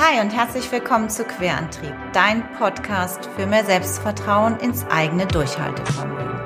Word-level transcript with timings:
Hi 0.00 0.20
und 0.20 0.30
herzlich 0.30 0.70
willkommen 0.70 1.10
zu 1.10 1.24
Querantrieb, 1.24 1.92
dein 2.12 2.48
Podcast 2.52 3.28
für 3.34 3.48
mehr 3.48 3.64
Selbstvertrauen 3.64 4.56
ins 4.60 4.86
eigene 4.86 5.26
Durchhaltevermögen. 5.26 6.40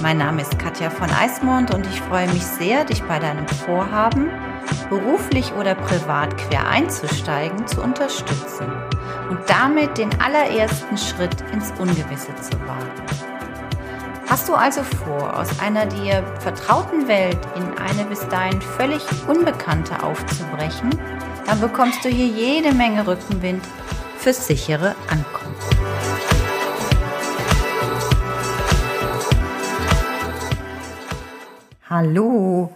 Mein 0.00 0.16
Name 0.16 0.40
ist 0.40 0.58
Katja 0.58 0.88
von 0.88 1.10
Eismond 1.10 1.74
und 1.74 1.86
ich 1.86 2.00
freue 2.00 2.26
mich 2.28 2.42
sehr, 2.42 2.86
dich 2.86 3.02
bei 3.02 3.18
deinem 3.18 3.46
Vorhaben, 3.46 4.30
beruflich 4.88 5.52
oder 5.52 5.74
privat 5.74 6.38
quer 6.38 6.68
einzusteigen, 6.68 7.66
zu 7.66 7.82
unterstützen 7.82 8.72
und 9.28 9.38
damit 9.46 9.98
den 9.98 10.18
allerersten 10.18 10.96
Schritt 10.96 11.36
ins 11.52 11.72
Ungewisse 11.72 12.34
zu 12.36 12.58
wagen. 12.66 13.30
Hast 14.26 14.48
du 14.48 14.54
also 14.54 14.82
vor, 14.84 15.36
aus 15.36 15.60
einer 15.60 15.84
dir 15.84 16.24
vertrauten 16.38 17.08
Welt 17.08 17.38
in 17.56 17.76
eine 17.76 18.04
bis 18.04 18.26
dahin 18.28 18.62
völlig 18.62 19.04
unbekannte 19.28 20.02
aufzubrechen? 20.02 20.90
Dann 21.50 21.60
bekommst 21.60 22.04
du 22.04 22.08
hier 22.08 22.28
jede 22.28 22.72
Menge 22.72 23.04
Rückenwind 23.04 23.60
fürs 24.18 24.46
sichere 24.46 24.94
Ankommen. 25.08 25.56
Hallo, 31.88 32.72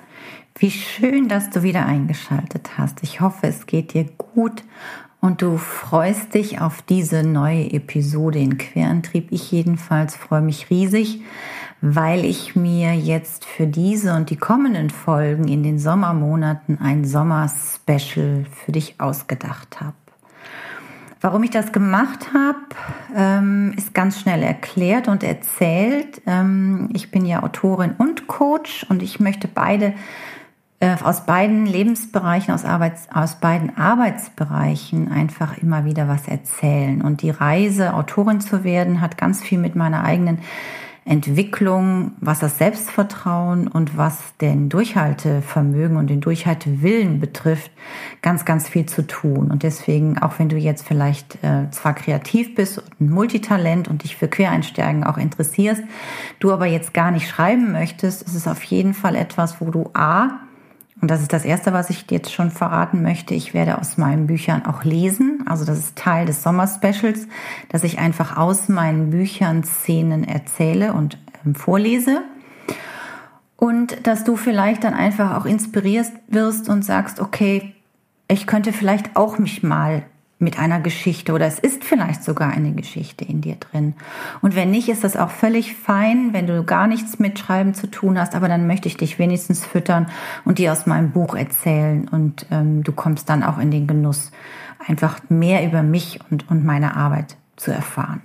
wie 0.56 0.72
schön, 0.72 1.28
dass 1.28 1.50
du 1.50 1.62
wieder 1.62 1.86
eingeschaltet 1.86 2.76
hast. 2.76 3.04
Ich 3.04 3.20
hoffe, 3.20 3.46
es 3.46 3.66
geht 3.66 3.94
dir 3.94 4.06
gut 4.18 4.64
und 5.20 5.40
du 5.40 5.56
freust 5.56 6.34
dich 6.34 6.60
auf 6.60 6.82
diese 6.82 7.22
neue 7.22 7.72
Episode 7.72 8.40
in 8.40 8.58
Querantrieb. 8.58 9.28
Ich 9.30 9.52
jedenfalls 9.52 10.16
freue 10.16 10.42
mich 10.42 10.68
riesig, 10.70 11.20
weil 11.86 12.24
ich 12.24 12.56
mir 12.56 12.94
jetzt 12.94 13.44
für 13.44 13.66
diese 13.66 14.14
und 14.14 14.30
die 14.30 14.38
kommenden 14.38 14.88
Folgen 14.88 15.48
in 15.48 15.62
den 15.62 15.78
Sommermonaten 15.78 16.80
ein 16.80 17.04
Sommer-Special 17.04 18.46
für 18.50 18.72
dich 18.72 18.94
ausgedacht 18.98 19.82
habe. 19.82 19.92
Warum 21.20 21.42
ich 21.42 21.50
das 21.50 21.72
gemacht 21.72 22.32
habe, 22.32 22.58
ähm, 23.14 23.74
ist 23.76 23.92
ganz 23.92 24.18
schnell 24.18 24.42
erklärt 24.42 25.08
und 25.08 25.22
erzählt. 25.22 26.22
Ähm, 26.26 26.88
ich 26.94 27.10
bin 27.10 27.26
ja 27.26 27.42
Autorin 27.42 27.92
und 27.98 28.28
Coach 28.28 28.86
und 28.88 29.02
ich 29.02 29.20
möchte 29.20 29.46
beide 29.46 29.92
äh, 30.80 30.96
aus 31.04 31.26
beiden 31.26 31.66
Lebensbereichen, 31.66 32.54
aus, 32.54 32.64
Arbeits, 32.64 33.08
aus 33.12 33.40
beiden 33.40 33.76
Arbeitsbereichen 33.76 35.12
einfach 35.12 35.58
immer 35.58 35.84
wieder 35.84 36.08
was 36.08 36.28
erzählen. 36.28 37.02
Und 37.02 37.20
die 37.20 37.30
Reise, 37.30 37.92
Autorin 37.92 38.40
zu 38.40 38.64
werden, 38.64 39.02
hat 39.02 39.18
ganz 39.18 39.42
viel 39.42 39.58
mit 39.58 39.76
meiner 39.76 40.02
eigenen 40.02 40.38
Entwicklung, 41.06 42.12
was 42.20 42.40
das 42.40 42.56
Selbstvertrauen 42.56 43.68
und 43.68 43.98
was 43.98 44.18
den 44.40 44.70
Durchhaltevermögen 44.70 45.98
und 45.98 46.08
den 46.08 46.22
Durchhaltewillen 46.22 47.20
betrifft, 47.20 47.70
ganz, 48.22 48.46
ganz 48.46 48.68
viel 48.68 48.86
zu 48.86 49.06
tun. 49.06 49.50
Und 49.50 49.64
deswegen, 49.64 50.18
auch 50.18 50.38
wenn 50.38 50.48
du 50.48 50.56
jetzt 50.56 50.86
vielleicht 50.86 51.42
äh, 51.44 51.70
zwar 51.70 51.94
kreativ 51.94 52.54
bist 52.54 52.78
und 52.78 53.00
ein 53.00 53.10
Multitalent 53.10 53.86
und 53.86 54.02
dich 54.02 54.16
für 54.16 54.28
Quereinsteigen 54.28 55.04
auch 55.04 55.18
interessierst, 55.18 55.82
du 56.40 56.52
aber 56.52 56.66
jetzt 56.66 56.94
gar 56.94 57.10
nicht 57.10 57.28
schreiben 57.28 57.72
möchtest, 57.72 58.22
ist 58.22 58.34
es 58.34 58.48
auf 58.48 58.62
jeden 58.64 58.94
Fall 58.94 59.14
etwas, 59.14 59.60
wo 59.60 59.70
du 59.70 59.90
A, 59.92 60.40
und 61.00 61.10
das 61.10 61.20
ist 61.20 61.32
das 61.32 61.44
Erste, 61.44 61.72
was 61.72 61.90
ich 61.90 62.06
dir 62.06 62.16
jetzt 62.16 62.32
schon 62.32 62.50
verraten 62.50 63.02
möchte. 63.02 63.34
Ich 63.34 63.52
werde 63.52 63.78
aus 63.78 63.98
meinen 63.98 64.26
Büchern 64.26 64.64
auch 64.64 64.84
lesen. 64.84 65.42
Also 65.46 65.64
das 65.64 65.78
ist 65.78 65.96
Teil 65.96 66.24
des 66.24 66.42
Sommer-Specials, 66.42 67.26
dass 67.68 67.84
ich 67.84 67.98
einfach 67.98 68.36
aus 68.36 68.68
meinen 68.68 69.10
Büchern 69.10 69.64
Szenen 69.64 70.24
erzähle 70.24 70.92
und 70.92 71.18
ähm, 71.44 71.54
vorlese. 71.54 72.22
Und 73.56 74.06
dass 74.06 74.24
du 74.24 74.36
vielleicht 74.36 74.84
dann 74.84 74.94
einfach 74.94 75.36
auch 75.36 75.46
inspiriert 75.46 76.10
wirst 76.28 76.68
und 76.68 76.84
sagst, 76.84 77.20
okay, 77.20 77.74
ich 78.28 78.46
könnte 78.46 78.72
vielleicht 78.72 79.16
auch 79.16 79.38
mich 79.38 79.62
mal 79.62 80.04
mit 80.38 80.58
einer 80.58 80.80
Geschichte 80.80 81.32
oder 81.32 81.46
es 81.46 81.58
ist 81.58 81.84
vielleicht 81.84 82.24
sogar 82.24 82.50
eine 82.50 82.72
Geschichte 82.72 83.24
in 83.24 83.40
dir 83.40 83.56
drin. 83.56 83.94
Und 84.42 84.56
wenn 84.56 84.70
nicht, 84.70 84.88
ist 84.88 85.04
das 85.04 85.16
auch 85.16 85.30
völlig 85.30 85.74
fein, 85.74 86.32
wenn 86.32 86.46
du 86.46 86.64
gar 86.64 86.86
nichts 86.86 87.18
mit 87.18 87.38
Schreiben 87.38 87.74
zu 87.74 87.86
tun 87.88 88.18
hast, 88.18 88.34
aber 88.34 88.48
dann 88.48 88.66
möchte 88.66 88.88
ich 88.88 88.96
dich 88.96 89.18
wenigstens 89.18 89.64
füttern 89.64 90.06
und 90.44 90.58
dir 90.58 90.72
aus 90.72 90.86
meinem 90.86 91.12
Buch 91.12 91.34
erzählen 91.34 92.08
und 92.08 92.46
ähm, 92.50 92.82
du 92.82 92.92
kommst 92.92 93.28
dann 93.28 93.42
auch 93.42 93.58
in 93.58 93.70
den 93.70 93.86
Genuss, 93.86 94.32
einfach 94.86 95.18
mehr 95.28 95.64
über 95.66 95.82
mich 95.82 96.20
und, 96.30 96.50
und 96.50 96.64
meine 96.64 96.96
Arbeit 96.96 97.36
zu 97.56 97.70
erfahren. 97.70 98.20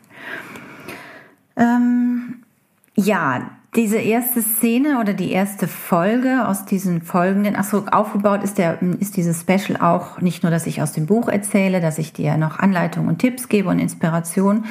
Ähm, 1.55 2.43
ja, 2.95 3.51
diese 3.75 3.97
erste 3.97 4.41
Szene 4.41 4.99
oder 4.99 5.13
die 5.13 5.31
erste 5.31 5.67
Folge 5.67 6.47
aus 6.47 6.65
diesen 6.65 7.01
folgenden, 7.01 7.55
ach 7.55 7.65
so, 7.65 7.85
aufgebaut 7.85 8.43
ist 8.43 8.57
der, 8.57 8.81
ist 8.99 9.15
dieses 9.15 9.41
Special 9.41 9.79
auch 9.79 10.21
nicht 10.21 10.41
nur, 10.41 10.51
dass 10.51 10.65
ich 10.65 10.81
aus 10.81 10.91
dem 10.91 11.05
Buch 11.05 11.27
erzähle, 11.27 11.79
dass 11.79 11.99
ich 11.99 12.11
dir 12.11 12.37
noch 12.37 12.57
Anleitungen 12.57 13.09
und 13.09 13.19
Tipps 13.19 13.47
gebe 13.47 13.69
und 13.69 13.79
Inspiration, 13.79 14.65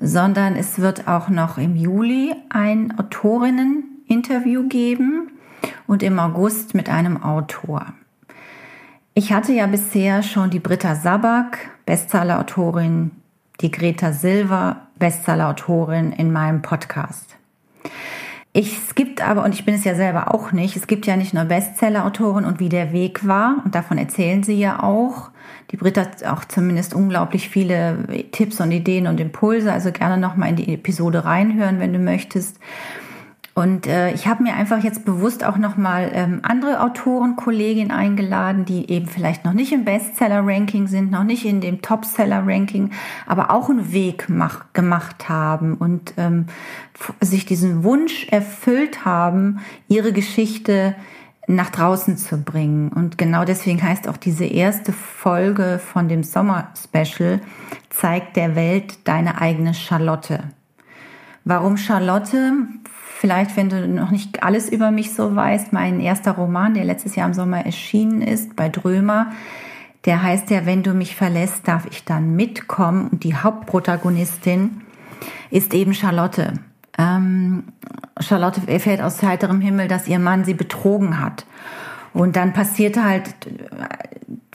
sondern 0.00 0.56
es 0.56 0.78
wird 0.78 1.06
auch 1.06 1.28
noch 1.28 1.58
im 1.58 1.76
Juli 1.76 2.34
ein 2.48 2.98
Autorinnen-Interview 2.98 4.66
geben 4.68 5.30
und 5.86 6.02
im 6.02 6.18
August 6.18 6.74
mit 6.74 6.88
einem 6.88 7.22
Autor. 7.22 7.92
Ich 9.12 9.34
hatte 9.34 9.52
ja 9.52 9.66
bisher 9.66 10.22
schon 10.22 10.48
die 10.48 10.60
Britta 10.60 10.94
Sabak, 10.94 11.58
Bestseller-Autorin, 11.84 13.10
die 13.60 13.70
Greta 13.70 14.12
Silver, 14.12 14.86
Bestseller-Autorin 14.98 16.12
in 16.12 16.32
meinem 16.32 16.62
Podcast. 16.62 17.36
Ich, 18.52 18.76
es 18.78 18.96
gibt 18.96 19.22
aber, 19.22 19.44
und 19.44 19.54
ich 19.54 19.64
bin 19.64 19.76
es 19.76 19.84
ja 19.84 19.94
selber 19.94 20.34
auch 20.34 20.50
nicht, 20.50 20.74
es 20.76 20.88
gibt 20.88 21.06
ja 21.06 21.16
nicht 21.16 21.32
nur 21.32 21.44
Bestseller-Autoren 21.44 22.44
und 22.44 22.58
wie 22.58 22.68
der 22.68 22.92
Weg 22.92 23.26
war, 23.26 23.62
und 23.64 23.76
davon 23.76 23.96
erzählen 23.96 24.42
sie 24.42 24.58
ja 24.58 24.82
auch. 24.82 25.30
Die 25.70 25.76
Britta 25.76 26.00
hat 26.00 26.24
auch 26.24 26.44
zumindest 26.44 26.92
unglaublich 26.92 27.48
viele 27.48 28.08
Tipps 28.32 28.60
und 28.60 28.72
Ideen 28.72 29.06
und 29.06 29.20
Impulse, 29.20 29.72
also 29.72 29.92
gerne 29.92 30.18
nochmal 30.18 30.48
in 30.48 30.56
die 30.56 30.74
Episode 30.74 31.24
reinhören, 31.24 31.78
wenn 31.78 31.92
du 31.92 32.00
möchtest. 32.00 32.58
Und 33.60 33.86
äh, 33.86 34.14
ich 34.14 34.26
habe 34.26 34.42
mir 34.42 34.54
einfach 34.54 34.82
jetzt 34.82 35.04
bewusst 35.04 35.44
auch 35.44 35.58
nochmal 35.58 36.10
ähm, 36.14 36.40
andere 36.42 36.80
Autoren, 36.80 37.36
Kolleginnen 37.36 37.90
eingeladen, 37.90 38.64
die 38.64 38.90
eben 38.90 39.06
vielleicht 39.06 39.44
noch 39.44 39.52
nicht 39.52 39.70
im 39.72 39.84
Bestseller-Ranking 39.84 40.86
sind, 40.86 41.10
noch 41.10 41.24
nicht 41.24 41.44
in 41.44 41.60
dem 41.60 41.82
Top-Seller-Ranking, 41.82 42.90
aber 43.26 43.50
auch 43.50 43.68
einen 43.68 43.92
Weg 43.92 44.30
mach, 44.30 44.72
gemacht 44.72 45.28
haben 45.28 45.74
und 45.74 46.14
ähm, 46.16 46.46
sich 47.20 47.44
diesen 47.44 47.84
Wunsch 47.84 48.28
erfüllt 48.30 49.04
haben, 49.04 49.58
ihre 49.88 50.14
Geschichte 50.14 50.94
nach 51.46 51.68
draußen 51.68 52.16
zu 52.16 52.38
bringen. 52.38 52.88
Und 52.88 53.18
genau 53.18 53.44
deswegen 53.44 53.82
heißt 53.82 54.08
auch 54.08 54.16
diese 54.16 54.46
erste 54.46 54.94
Folge 54.94 55.78
von 55.84 56.08
dem 56.08 56.22
Sommer-Special, 56.22 57.42
zeigt 57.90 58.38
der 58.38 58.56
Welt 58.56 59.06
deine 59.06 59.38
eigene 59.38 59.74
Charlotte. 59.74 60.44
Warum 61.44 61.76
Charlotte? 61.76 62.52
Vielleicht, 63.20 63.54
wenn 63.58 63.68
du 63.68 63.86
noch 63.86 64.10
nicht 64.10 64.42
alles 64.42 64.70
über 64.70 64.90
mich 64.90 65.12
so 65.12 65.36
weißt, 65.36 65.74
mein 65.74 66.00
erster 66.00 66.32
Roman, 66.32 66.72
der 66.72 66.86
letztes 66.86 67.16
Jahr 67.16 67.28
im 67.28 67.34
Sommer 67.34 67.66
erschienen 67.66 68.22
ist, 68.22 68.56
bei 68.56 68.70
Drömer, 68.70 69.30
der 70.06 70.22
heißt 70.22 70.48
ja, 70.48 70.64
wenn 70.64 70.82
du 70.82 70.94
mich 70.94 71.16
verlässt, 71.16 71.68
darf 71.68 71.84
ich 71.90 72.06
dann 72.06 72.34
mitkommen. 72.34 73.08
Und 73.08 73.22
die 73.22 73.34
Hauptprotagonistin 73.34 74.80
ist 75.50 75.74
eben 75.74 75.92
Charlotte. 75.92 76.54
Ähm, 76.96 77.64
Charlotte 78.18 78.62
erfährt 78.66 79.02
aus 79.02 79.22
heiterem 79.22 79.60
Himmel, 79.60 79.86
dass 79.86 80.08
ihr 80.08 80.18
Mann 80.18 80.46
sie 80.46 80.54
betrogen 80.54 81.20
hat. 81.20 81.44
Und 82.14 82.36
dann 82.36 82.54
passiert 82.54 82.96
halt, 82.96 83.34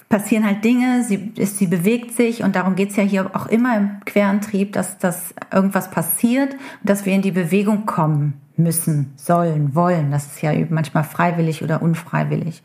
passieren 0.09 0.43
halt 0.43 0.63
Dinge, 0.63 1.03
sie, 1.03 1.33
sie 1.35 1.67
bewegt 1.67 2.13
sich 2.13 2.43
und 2.43 2.55
darum 2.55 2.73
geht's 2.73 2.95
ja 2.95 3.03
hier 3.03 3.29
auch 3.35 3.45
immer 3.45 3.77
im 3.77 3.99
Querantrieb, 4.05 4.73
dass, 4.73 4.97
dass 4.97 5.35
irgendwas 5.53 5.91
passiert 5.91 6.53
und 6.53 6.89
dass 6.89 7.05
wir 7.05 7.13
in 7.13 7.21
die 7.21 7.31
Bewegung 7.31 7.85
kommen 7.85 8.41
müssen, 8.57 9.13
sollen, 9.17 9.75
wollen. 9.75 10.11
Das 10.11 10.27
ist 10.27 10.41
ja 10.41 10.51
manchmal 10.69 11.03
freiwillig 11.03 11.63
oder 11.63 11.81
unfreiwillig. 11.81 12.63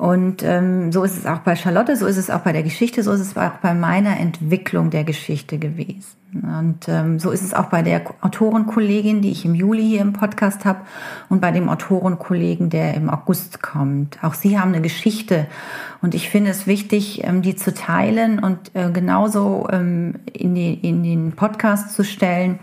Und 0.00 0.42
ähm, 0.42 0.92
so 0.92 1.04
ist 1.04 1.18
es 1.18 1.26
auch 1.26 1.40
bei 1.40 1.54
Charlotte, 1.56 1.94
so 1.94 2.06
ist 2.06 2.16
es 2.16 2.30
auch 2.30 2.40
bei 2.40 2.54
der 2.54 2.62
Geschichte, 2.62 3.02
so 3.02 3.12
ist 3.12 3.20
es 3.20 3.36
auch 3.36 3.58
bei 3.60 3.74
meiner 3.74 4.18
Entwicklung 4.18 4.88
der 4.88 5.04
Geschichte 5.04 5.58
gewesen. 5.58 6.16
Und 6.32 6.88
ähm, 6.88 7.18
so 7.18 7.30
ist 7.30 7.42
es 7.42 7.52
auch 7.52 7.66
bei 7.66 7.82
der 7.82 8.00
Autorenkollegin, 8.22 9.20
die 9.20 9.30
ich 9.30 9.44
im 9.44 9.54
Juli 9.54 9.82
hier 9.82 10.00
im 10.00 10.14
Podcast 10.14 10.64
habe, 10.64 10.80
und 11.28 11.42
bei 11.42 11.50
dem 11.50 11.68
Autorenkollegen, 11.68 12.70
der 12.70 12.94
im 12.94 13.10
August 13.10 13.60
kommt. 13.60 14.16
Auch 14.22 14.32
sie 14.32 14.58
haben 14.58 14.72
eine 14.72 14.80
Geschichte. 14.80 15.46
Und 16.00 16.14
ich 16.14 16.30
finde 16.30 16.50
es 16.50 16.66
wichtig, 16.66 17.22
ähm, 17.24 17.42
die 17.42 17.54
zu 17.54 17.74
teilen 17.74 18.38
und 18.38 18.74
äh, 18.74 18.90
genauso 18.90 19.68
ähm, 19.70 20.14
in, 20.32 20.54
die, 20.54 20.72
in 20.72 21.02
den 21.02 21.32
Podcast 21.32 21.92
zu 21.92 22.04
stellen, 22.04 22.58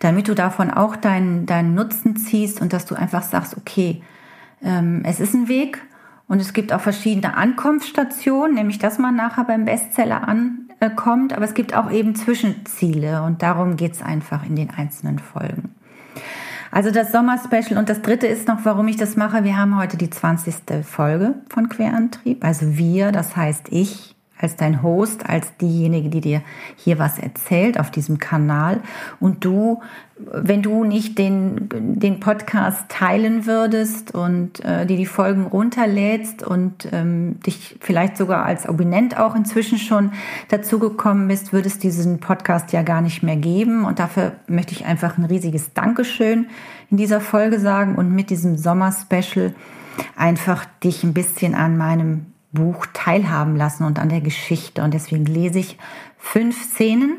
damit 0.00 0.26
du 0.26 0.34
davon 0.34 0.72
auch 0.72 0.96
deinen, 0.96 1.46
deinen 1.46 1.76
Nutzen 1.76 2.16
ziehst 2.16 2.60
und 2.60 2.72
dass 2.72 2.84
du 2.84 2.96
einfach 2.96 3.22
sagst, 3.22 3.56
okay, 3.56 4.02
ähm, 4.60 5.02
es 5.04 5.20
ist 5.20 5.34
ein 5.34 5.46
Weg 5.46 5.80
und 6.28 6.40
es 6.40 6.52
gibt 6.52 6.72
auch 6.72 6.80
verschiedene 6.80 7.36
Ankunftsstationen, 7.36 8.54
nämlich 8.54 8.78
dass 8.78 8.98
man 8.98 9.16
nachher 9.16 9.44
beim 9.44 9.64
Bestseller 9.64 10.26
ankommt, 10.28 11.32
aber 11.32 11.44
es 11.44 11.54
gibt 11.54 11.74
auch 11.74 11.90
eben 11.90 12.14
Zwischenziele 12.14 13.22
und 13.22 13.42
darum 13.42 13.76
geht 13.76 13.92
es 13.92 14.02
einfach 14.02 14.44
in 14.44 14.56
den 14.56 14.70
einzelnen 14.70 15.18
Folgen. 15.18 15.74
Also 16.70 16.90
das 16.90 17.12
Sommer-Special 17.12 17.78
und 17.78 17.88
das 17.88 18.02
dritte 18.02 18.26
ist 18.26 18.48
noch, 18.48 18.64
warum 18.64 18.88
ich 18.88 18.96
das 18.96 19.16
mache. 19.16 19.44
Wir 19.44 19.56
haben 19.56 19.78
heute 19.78 19.96
die 19.96 20.10
20. 20.10 20.84
Folge 20.84 21.34
von 21.48 21.68
Querantrieb. 21.68 22.44
Also 22.44 22.76
wir, 22.76 23.12
das 23.12 23.36
heißt 23.36 23.68
ich 23.70 24.13
als 24.44 24.56
dein 24.56 24.82
Host, 24.82 25.28
als 25.28 25.56
diejenige, 25.56 26.08
die 26.08 26.20
dir 26.20 26.42
hier 26.76 26.98
was 26.98 27.18
erzählt 27.18 27.80
auf 27.80 27.90
diesem 27.90 28.18
Kanal. 28.18 28.80
Und 29.18 29.44
du, 29.44 29.80
wenn 30.16 30.62
du 30.62 30.84
nicht 30.84 31.18
den, 31.18 31.68
den 31.72 32.20
Podcast 32.20 32.88
teilen 32.88 33.46
würdest 33.46 34.14
und 34.14 34.64
äh, 34.64 34.86
dir 34.86 34.96
die 34.96 35.06
Folgen 35.06 35.46
runterlädst 35.46 36.42
und 36.44 36.88
ähm, 36.92 37.40
dich 37.40 37.76
vielleicht 37.80 38.16
sogar 38.16 38.44
als 38.44 38.66
Abonnent 38.66 39.18
auch 39.18 39.34
inzwischen 39.34 39.78
schon 39.78 40.12
dazugekommen 40.48 41.26
bist, 41.26 41.52
würde 41.52 41.66
es 41.66 41.78
diesen 41.78 42.20
Podcast 42.20 42.72
ja 42.72 42.82
gar 42.82 43.00
nicht 43.00 43.22
mehr 43.22 43.36
geben. 43.36 43.84
Und 43.84 43.98
dafür 43.98 44.32
möchte 44.46 44.72
ich 44.72 44.84
einfach 44.84 45.18
ein 45.18 45.24
riesiges 45.24 45.72
Dankeschön 45.72 46.46
in 46.90 46.98
dieser 46.98 47.20
Folge 47.20 47.58
sagen 47.58 47.96
und 47.96 48.14
mit 48.14 48.30
diesem 48.30 48.56
Sommer-Special 48.56 49.54
einfach 50.16 50.64
dich 50.82 51.02
ein 51.02 51.14
bisschen 51.14 51.54
an 51.54 51.76
meinem 51.76 52.26
Buch 52.54 52.86
teilhaben 52.92 53.56
lassen 53.56 53.84
und 53.84 53.98
an 53.98 54.08
der 54.08 54.20
Geschichte. 54.20 54.82
Und 54.82 54.94
deswegen 54.94 55.26
lese 55.26 55.58
ich 55.58 55.78
fünf 56.16 56.62
Szenen 56.62 57.18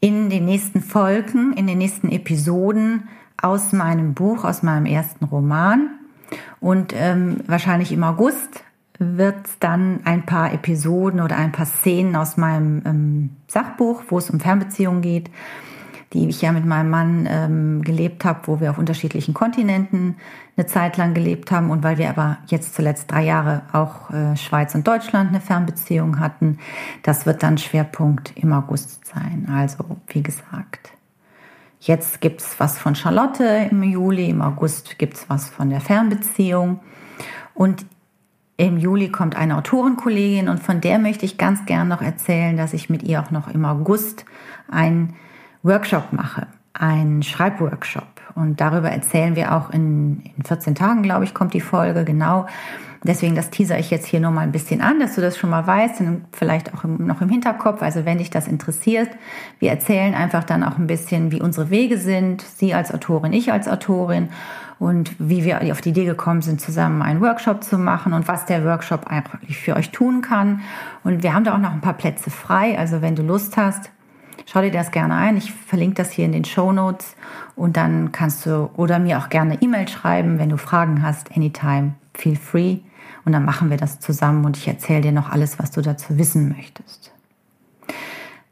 in 0.00 0.30
den 0.30 0.44
nächsten 0.44 0.80
Folgen, 0.80 1.54
in 1.54 1.66
den 1.66 1.78
nächsten 1.78 2.10
Episoden 2.10 3.08
aus 3.40 3.72
meinem 3.72 4.14
Buch, 4.14 4.44
aus 4.44 4.62
meinem 4.62 4.86
ersten 4.86 5.24
Roman. 5.24 5.90
Und 6.60 6.94
ähm, 6.96 7.38
wahrscheinlich 7.46 7.90
im 7.92 8.04
August 8.04 8.62
wird 8.98 9.36
dann 9.60 10.00
ein 10.04 10.24
paar 10.24 10.52
Episoden 10.52 11.20
oder 11.20 11.36
ein 11.36 11.52
paar 11.52 11.66
Szenen 11.66 12.16
aus 12.16 12.36
meinem 12.36 12.82
ähm, 12.84 13.30
Sachbuch, 13.48 14.04
wo 14.08 14.18
es 14.18 14.30
um 14.30 14.40
Fernbeziehungen 14.40 15.02
geht, 15.02 15.30
die 16.14 16.28
ich 16.28 16.40
ja 16.40 16.52
mit 16.52 16.64
meinem 16.64 16.90
Mann 16.90 17.28
ähm, 17.28 17.82
gelebt 17.82 18.24
habe, 18.24 18.40
wo 18.44 18.60
wir 18.60 18.70
auf 18.70 18.78
unterschiedlichen 18.78 19.34
Kontinenten 19.34 20.16
eine 20.56 20.66
Zeit 20.66 20.96
lang 20.96 21.12
gelebt 21.12 21.50
haben 21.50 21.70
und 21.70 21.82
weil 21.82 21.98
wir 21.98 22.08
aber 22.08 22.38
jetzt 22.46 22.74
zuletzt 22.74 23.10
drei 23.10 23.24
Jahre 23.24 23.62
auch 23.72 24.10
äh, 24.10 24.36
Schweiz 24.36 24.74
und 24.76 24.86
Deutschland 24.86 25.30
eine 25.30 25.40
Fernbeziehung 25.40 26.20
hatten, 26.20 26.58
das 27.02 27.26
wird 27.26 27.42
dann 27.42 27.58
Schwerpunkt 27.58 28.32
im 28.36 28.52
August 28.52 29.04
sein. 29.06 29.48
Also 29.52 29.84
wie 30.06 30.22
gesagt, 30.22 30.92
jetzt 31.80 32.20
gibt 32.20 32.40
es 32.40 32.60
was 32.60 32.78
von 32.78 32.94
Charlotte 32.94 33.68
im 33.70 33.82
Juli, 33.82 34.30
im 34.30 34.40
August 34.40 34.98
gibt 34.98 35.14
es 35.14 35.28
was 35.28 35.50
von 35.50 35.68
der 35.68 35.80
Fernbeziehung 35.80 36.78
und 37.54 37.84
im 38.56 38.78
Juli 38.78 39.08
kommt 39.08 39.34
eine 39.34 39.56
Autorenkollegin 39.56 40.48
und 40.48 40.62
von 40.62 40.80
der 40.80 41.00
möchte 41.00 41.24
ich 41.24 41.38
ganz 41.38 41.66
gern 41.66 41.88
noch 41.88 42.00
erzählen, 42.00 42.56
dass 42.56 42.72
ich 42.72 42.88
mit 42.88 43.02
ihr 43.02 43.20
auch 43.20 43.32
noch 43.32 43.48
im 43.48 43.64
August 43.64 44.24
ein 44.70 45.14
Workshop 45.64 46.12
mache, 46.12 46.46
einen 46.74 47.22
Schreibworkshop. 47.22 48.04
Und 48.34 48.60
darüber 48.60 48.90
erzählen 48.90 49.34
wir 49.34 49.54
auch 49.54 49.70
in, 49.70 50.22
in 50.36 50.44
14 50.44 50.74
Tagen, 50.74 51.02
glaube 51.02 51.24
ich, 51.24 51.34
kommt 51.34 51.54
die 51.54 51.60
Folge, 51.60 52.04
genau. 52.04 52.46
Deswegen 53.06 53.34
das 53.34 53.50
teaser 53.50 53.78
ich 53.78 53.90
jetzt 53.90 54.06
hier 54.06 54.20
nur 54.20 54.30
mal 54.30 54.40
ein 54.40 54.52
bisschen 54.52 54.80
an, 54.80 54.98
dass 54.98 55.14
du 55.14 55.20
das 55.20 55.36
schon 55.36 55.50
mal 55.50 55.66
weißt 55.66 56.00
und 56.00 56.24
vielleicht 56.32 56.72
auch 56.74 56.84
im, 56.84 57.06
noch 57.06 57.20
im 57.20 57.28
Hinterkopf. 57.28 57.82
Also 57.82 58.04
wenn 58.06 58.18
dich 58.18 58.30
das 58.30 58.48
interessiert, 58.48 59.10
wir 59.58 59.70
erzählen 59.70 60.14
einfach 60.14 60.44
dann 60.44 60.64
auch 60.64 60.78
ein 60.78 60.86
bisschen, 60.86 61.30
wie 61.30 61.40
unsere 61.40 61.68
Wege 61.68 61.98
sind, 61.98 62.42
sie 62.42 62.72
als 62.72 62.92
Autorin, 62.92 63.34
ich 63.34 63.52
als 63.52 63.68
Autorin 63.68 64.30
und 64.78 65.14
wie 65.18 65.44
wir 65.44 65.60
auf 65.70 65.82
die 65.82 65.90
Idee 65.90 66.06
gekommen 66.06 66.42
sind, 66.42 66.60
zusammen 66.60 67.02
einen 67.02 67.20
Workshop 67.20 67.62
zu 67.62 67.78
machen 67.78 68.14
und 68.14 68.26
was 68.26 68.46
der 68.46 68.64
Workshop 68.64 69.06
eigentlich 69.06 69.58
für 69.58 69.76
euch 69.76 69.90
tun 69.90 70.22
kann. 70.22 70.62
Und 71.04 71.22
wir 71.22 71.34
haben 71.34 71.44
da 71.44 71.54
auch 71.54 71.58
noch 71.58 71.72
ein 71.72 71.82
paar 71.82 71.94
Plätze 71.94 72.30
frei. 72.30 72.78
Also 72.78 73.02
wenn 73.02 73.16
du 73.16 73.22
Lust 73.22 73.56
hast, 73.58 73.90
Schau 74.46 74.60
dir 74.60 74.70
das 74.70 74.90
gerne 74.90 75.14
ein. 75.14 75.36
Ich 75.36 75.52
verlinke 75.52 75.96
das 75.96 76.10
hier 76.10 76.24
in 76.24 76.32
den 76.32 76.44
Show 76.44 76.72
Notes 76.72 77.16
und 77.56 77.76
dann 77.76 78.12
kannst 78.12 78.46
du 78.46 78.70
oder 78.76 78.98
mir 78.98 79.18
auch 79.18 79.28
gerne 79.28 79.60
E-Mail 79.62 79.88
schreiben, 79.88 80.38
wenn 80.38 80.48
du 80.48 80.58
Fragen 80.58 81.02
hast. 81.02 81.34
Anytime, 81.36 81.94
feel 82.14 82.36
free. 82.36 82.78
Und 83.24 83.32
dann 83.32 83.44
machen 83.44 83.70
wir 83.70 83.76
das 83.76 84.00
zusammen 84.00 84.44
und 84.44 84.56
ich 84.56 84.68
erzähle 84.68 85.00
dir 85.00 85.12
noch 85.12 85.30
alles, 85.30 85.58
was 85.58 85.70
du 85.70 85.80
dazu 85.80 86.18
wissen 86.18 86.54
möchtest. 86.54 87.13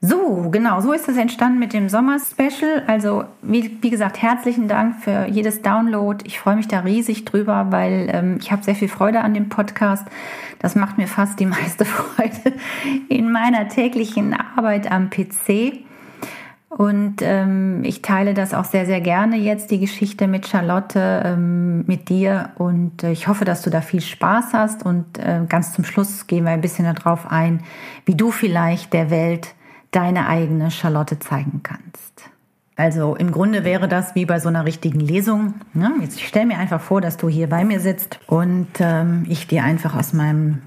So, 0.04 0.49
genau, 0.50 0.81
so 0.81 0.93
ist 0.93 1.08
es 1.08 1.16
entstanden 1.16 1.60
mit 1.60 1.72
dem 1.72 1.88
Sommer-Special. 1.88 2.82
Also, 2.88 3.22
wie, 3.40 3.78
wie, 3.82 3.90
gesagt, 3.90 4.20
herzlichen 4.20 4.66
Dank 4.66 4.96
für 4.96 5.28
jedes 5.28 5.62
Download. 5.62 6.25
Ich 6.26 6.40
freue 6.40 6.56
mich 6.56 6.66
da 6.66 6.81
riesig 6.81 7.25
drüber, 7.25 7.69
weil 7.70 8.10
ähm, 8.12 8.38
ich 8.40 8.50
habe 8.50 8.64
sehr 8.64 8.75
viel 8.75 8.88
Freude 8.88 9.20
an 9.20 9.32
dem 9.32 9.49
Podcast. 9.49 10.04
Das 10.58 10.75
macht 10.75 10.99
mir 10.99 11.06
fast 11.06 11.38
die 11.38 11.46
meiste 11.46 11.84
Freude 11.84 12.52
in 13.08 13.31
meiner 13.31 13.69
täglichen 13.69 14.34
Arbeit 14.34 14.90
am 14.90 15.08
PC. 15.08 15.84
Und 16.69 17.19
ähm, 17.20 17.84
ich 17.84 18.02
teile 18.02 18.34
das 18.34 18.54
auch 18.54 18.64
sehr, 18.64 18.87
sehr 18.87 19.00
gerne 19.00 19.37
jetzt, 19.37 19.70
die 19.70 19.78
Geschichte 19.78 20.26
mit 20.26 20.49
Charlotte, 20.49 21.22
ähm, 21.25 21.84
mit 21.87 22.08
dir. 22.08 22.50
Und 22.56 23.04
äh, 23.04 23.12
ich 23.12 23.28
hoffe, 23.28 23.44
dass 23.44 23.62
du 23.62 23.70
da 23.70 23.81
viel 23.81 24.00
Spaß 24.00 24.46
hast. 24.52 24.84
Und 24.84 25.19
äh, 25.19 25.43
ganz 25.49 25.72
zum 25.72 25.84
Schluss 25.84 26.26
gehen 26.26 26.43
wir 26.43 26.50
ein 26.50 26.60
bisschen 26.60 26.93
darauf 26.93 27.31
ein, 27.31 27.62
wie 28.04 28.16
du 28.16 28.32
vielleicht 28.32 28.93
der 28.94 29.08
Welt 29.08 29.54
deine 29.93 30.27
eigene 30.27 30.71
Charlotte 30.71 31.19
zeigen 31.21 31.61
kannst. 31.62 32.31
Also 32.75 33.15
im 33.15 33.31
Grunde 33.31 33.65
wäre 33.65 33.87
das 33.87 34.15
wie 34.15 34.25
bei 34.25 34.41
so 34.41 34.49
einer 34.49 34.65
richtigen 34.65 35.00
Lesung. 35.00 35.55
Ne? 35.75 35.93
Jetzt 36.00 36.21
stell 36.21 36.47
mir 36.47 36.59
einfach 36.59 36.81
vor, 36.81 37.00
dass 37.00 37.17
du 37.17 37.29
hier 37.29 37.49
bei 37.49 37.65
mir 37.65 37.81
sitzt 37.81 38.19
und 38.27 38.69
ähm, 38.81 39.25
ich 39.29 39.47
dir 39.47 39.62
einfach 39.62 39.94
aus 39.94 40.12
meinem 40.12 40.62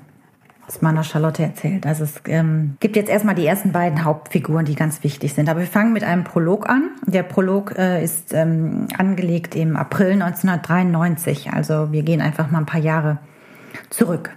aus 0.68 0.82
meiner 0.82 1.04
Charlotte 1.04 1.44
erzählt. 1.44 1.86
Also 1.86 2.06
es 2.06 2.22
ähm, 2.26 2.78
gibt 2.80 2.96
jetzt 2.96 3.10
erstmal 3.10 3.36
die 3.36 3.46
ersten 3.46 3.72
beiden 3.72 4.04
Hauptfiguren, 4.04 4.66
die 4.66 4.74
ganz 4.74 5.04
wichtig 5.04 5.34
sind. 5.34 5.48
Aber 5.48 5.60
wir 5.60 5.68
fangen 5.68 5.94
mit 5.94 6.04
einem 6.04 6.24
Prolog 6.24 6.68
an. 6.68 6.90
Der 7.06 7.22
Prolog 7.22 7.78
äh, 7.78 8.04
ist 8.04 8.34
ähm, 8.34 8.88
angelegt 8.98 9.56
im 9.56 9.76
April 9.76 10.14
1993. 10.14 11.52
Also 11.52 11.92
wir 11.92 12.02
gehen 12.02 12.20
einfach 12.20 12.50
mal 12.50 12.60
ein 12.60 12.66
paar 12.66 12.82
Jahre 12.82 13.20
zurück. 13.92 14.32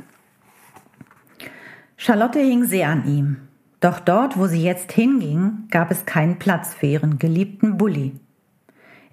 Charlotte 1.96 2.38
hing 2.41 2.64
sehr 2.64 2.91
an 2.91 3.06
ihm. 3.06 3.47
Doch 3.80 4.00
dort, 4.00 4.36
wo 4.36 4.46
sie 4.46 4.62
jetzt 4.62 4.92
hinging, 4.92 5.69
gab 5.70 5.90
es 5.90 6.04
keinen 6.04 6.38
Platz 6.38 6.75
für 6.75 6.86
ihren 6.86 7.19
geliebten 7.19 7.78
Bulli. 7.78 8.12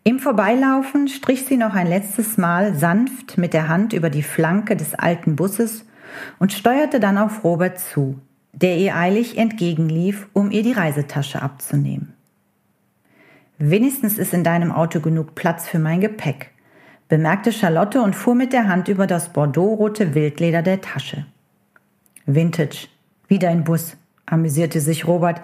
Im 0.04 0.20
Vorbeilaufen 0.20 1.08
strich 1.08 1.46
sie 1.46 1.58
noch 1.58 1.74
ein 1.74 1.88
letztes 1.88 2.38
Mal 2.38 2.76
sanft 2.76 3.38
mit 3.38 3.54
der 3.54 3.68
Hand 3.68 3.94
über 3.94 4.10
die 4.10 4.24
Flanke 4.24 4.76
des 4.76 4.94
alten 4.94 5.36
Busses 5.36 5.86
und 6.40 6.54
steuerte 6.54 7.00
dann 7.00 7.18
auf 7.18 7.44
Robert 7.44 7.80
zu, 7.80 8.20
der 8.54 8.78
ihr 8.78 8.96
eilig 8.96 9.38
entgegenlief, 9.38 10.28
um 10.34 10.52
ihr 10.52 10.64
die 10.64 10.74
Reisetasche 10.74 11.42
abzunehmen. 11.42 12.14
Wenigstens 13.58 14.18
ist 14.18 14.34
in 14.34 14.44
deinem 14.44 14.72
Auto 14.72 15.00
genug 15.00 15.34
Platz 15.36 15.68
für 15.68 15.80
mein 15.80 16.02
Gepäck, 16.02 16.52
bemerkte 17.08 17.52
Charlotte 17.52 18.02
und 18.02 18.16
fuhr 18.16 18.36
mit 18.36 18.54
der 18.54 18.68
Hand 18.68 18.88
über 18.88 19.08
das 19.08 19.30
bordeauxrote 19.30 20.14
Wildleder 20.14 20.62
der 20.62 20.82
Tasche. 20.82 21.26
Vintage, 22.26 22.88
wie 23.28 23.40
dein 23.40 23.64
Bus, 23.64 23.98
amüsierte 24.26 24.80
sich 24.80 25.08
Robert, 25.08 25.42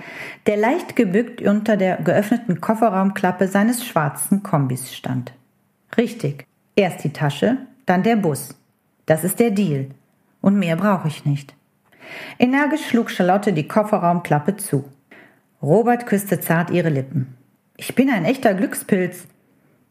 der 0.47 0.57
leicht 0.57 0.95
gebückt 0.95 1.41
unter 1.41 1.77
der 1.77 1.97
geöffneten 1.97 2.61
Kofferraumklappe 2.61 3.47
seines 3.47 3.85
schwarzen 3.85 4.43
Kombis 4.43 4.93
stand. 4.93 5.33
Richtig. 5.97 6.45
Erst 6.75 7.03
die 7.03 7.13
Tasche, 7.13 7.57
dann 7.85 8.03
der 8.03 8.15
Bus. 8.15 8.55
Das 9.05 9.23
ist 9.23 9.39
der 9.39 9.51
Deal. 9.51 9.87
Und 10.41 10.57
mehr 10.57 10.75
brauche 10.75 11.07
ich 11.07 11.25
nicht. 11.25 11.53
Energisch 12.39 12.87
schlug 12.87 13.11
Charlotte 13.11 13.53
die 13.53 13.67
Kofferraumklappe 13.67 14.57
zu. 14.57 14.85
Robert 15.61 16.07
küsste 16.07 16.39
zart 16.39 16.71
ihre 16.71 16.89
Lippen. 16.89 17.35
Ich 17.77 17.95
bin 17.95 18.09
ein 18.09 18.25
echter 18.25 18.53
Glückspilz. 18.53 19.27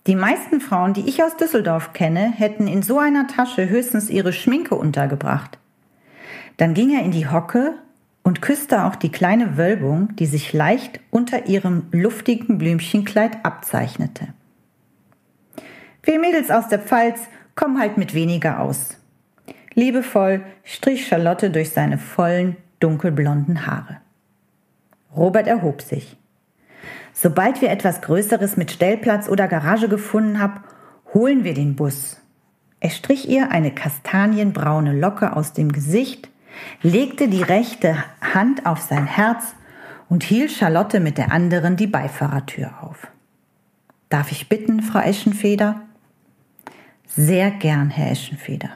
Die 0.07 0.17
meisten 0.17 0.61
Frauen, 0.61 0.95
die 0.95 1.09
ich 1.09 1.23
aus 1.23 1.37
Düsseldorf 1.37 1.93
kenne, 1.93 2.33
hätten 2.33 2.67
in 2.67 2.83
so 2.83 2.99
einer 2.99 3.27
Tasche 3.27 3.69
höchstens 3.69 4.11
ihre 4.11 4.33
Schminke 4.33 4.75
untergebracht. 4.75 5.59
Dann 6.57 6.75
ging 6.75 6.91
er 6.91 7.05
in 7.05 7.11
die 7.11 7.29
Hocke 7.29 7.75
und 8.31 8.41
küsste 8.41 8.85
auch 8.85 8.95
die 8.95 9.11
kleine 9.11 9.57
Wölbung, 9.57 10.15
die 10.15 10.27
sich 10.27 10.53
leicht 10.53 11.01
unter 11.11 11.49
ihrem 11.49 11.89
luftigen 11.91 12.59
Blümchenkleid 12.59 13.45
abzeichnete. 13.45 14.29
Wir 16.05 16.21
Mädels 16.21 16.49
aus 16.49 16.69
der 16.69 16.79
Pfalz 16.79 17.23
kommen 17.57 17.81
halt 17.81 17.97
mit 17.97 18.15
weniger 18.15 18.61
aus. 18.61 18.97
Liebevoll 19.75 20.45
strich 20.63 21.09
Charlotte 21.09 21.51
durch 21.51 21.71
seine 21.71 21.99
vollen, 21.99 22.57
dunkelblonden 22.79 23.67
Haare. 23.67 23.97
Robert 25.17 25.49
erhob 25.49 25.83
sich. 25.83 26.17
Sobald 27.13 27.61
wir 27.61 27.71
etwas 27.71 28.01
Größeres 28.01 28.57
mit 28.57 28.71
Stellplatz 28.71 29.29
oder 29.29 29.49
Garage 29.49 29.89
gefunden 29.89 30.39
haben, 30.39 30.61
holen 31.15 31.43
wir 31.43 31.55
den 31.55 31.75
Bus. 31.75 32.21
Er 32.79 32.91
strich 32.91 33.29
ihr 33.29 33.51
eine 33.51 33.73
kastanienbraune 33.73 34.97
Locke 34.97 35.35
aus 35.35 35.53
dem 35.53 35.73
Gesicht 35.73 36.30
legte 36.83 37.29
die 37.29 37.43
rechte 37.43 37.97
Hand 38.21 38.67
auf 38.67 38.81
sein 38.81 39.07
Herz 39.07 39.55
und 40.09 40.23
hielt 40.23 40.51
Charlotte 40.51 41.01
mit 41.01 41.19
der 41.19 41.33
anderen 41.33 41.77
die 41.77 41.87
Beifahrertür 41.87 42.73
auf. 42.83 43.09
Darf 44.09 44.33
ich 44.33 44.49
bitten, 44.49 44.83
Frau 44.83 45.01
Eschenfeder? 45.01 45.83
Sehr 47.07 47.51
gern, 47.51 47.91
Herr 47.91 48.11
Eschenfeder. 48.11 48.71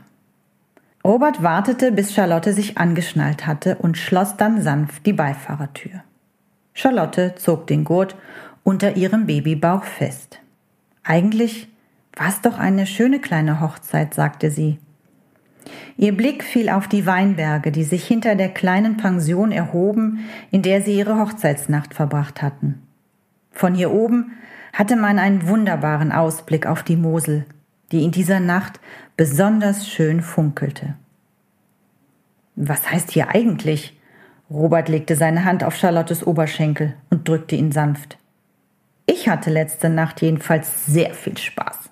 Robert 1.05 1.43
wartete, 1.43 1.93
bis 1.93 2.15
Charlotte 2.15 2.53
sich 2.53 2.79
angeschnallt 2.79 3.47
hatte 3.47 3.77
und 3.77 3.99
schloss 3.99 4.37
dann 4.37 4.63
sanft 4.63 5.05
die 5.07 5.13
Beifahrertür. 5.13 6.03
Charlotte 6.73 7.35
zog 7.37 7.67
den 7.67 7.85
Gurt 7.85 8.17
unter 8.63 8.97
ihrem 8.97 9.27
Babybauch 9.27 9.85
fest. 9.85 10.41
Eigentlich 11.03 11.69
war 12.17 12.29
es 12.29 12.41
doch 12.41 12.59
eine 12.59 12.87
schöne 12.87 13.21
kleine 13.21 13.61
Hochzeit, 13.61 14.15
sagte 14.15 14.51
sie. 14.51 14.79
Ihr 15.97 16.17
Blick 16.17 16.43
fiel 16.43 16.69
auf 16.69 16.89
die 16.89 17.07
Weinberge, 17.07 17.73
die 17.73 17.85
sich 17.85 18.07
hinter 18.07 18.35
der 18.35 18.49
kleinen 18.49 18.97
Pension 18.97 19.53
erhoben, 19.53 20.25
in 20.51 20.63
der 20.63 20.83
sie 20.83 20.97
ihre 20.97 21.19
Hochzeitsnacht 21.19 21.95
verbracht 21.95 22.43
hatten. 22.43 22.83
Von 23.53 23.75
hier 23.75 23.93
oben 23.93 24.33
hatte 24.73 24.97
man 24.97 25.19
einen 25.19 25.47
wunderbaren 25.47 26.13
Ausblick 26.13 26.67
auf 26.67 26.83
die 26.83 26.97
Mosel, 26.97 27.47
die 27.93 28.05
in 28.05 28.11
dieser 28.11 28.41
Nacht 28.41 28.81
besonders 29.17 29.89
schön 29.89 30.21
funkelte. 30.21 30.95
Was 32.57 32.91
heißt 32.91 33.13
hier 33.13 33.29
eigentlich? 33.29 33.99
Robert 34.51 34.89
legte 34.89 35.17
seine 35.17 35.45
Hand 35.45 35.65
auf 35.65 35.77
Charlottes 35.77 36.27
Oberschenkel 36.27 36.95
und 37.11 37.29
drückte 37.29 37.57
ihn 37.57 37.73
sanft. 37.73 38.19
Ich 39.07 39.29
hatte 39.29 39.51
letzte 39.51 39.89
Nacht 39.89 40.23
jedenfalls 40.23 40.87
sehr 40.87 41.15
viel 41.15 41.37
Spaß. 41.37 41.91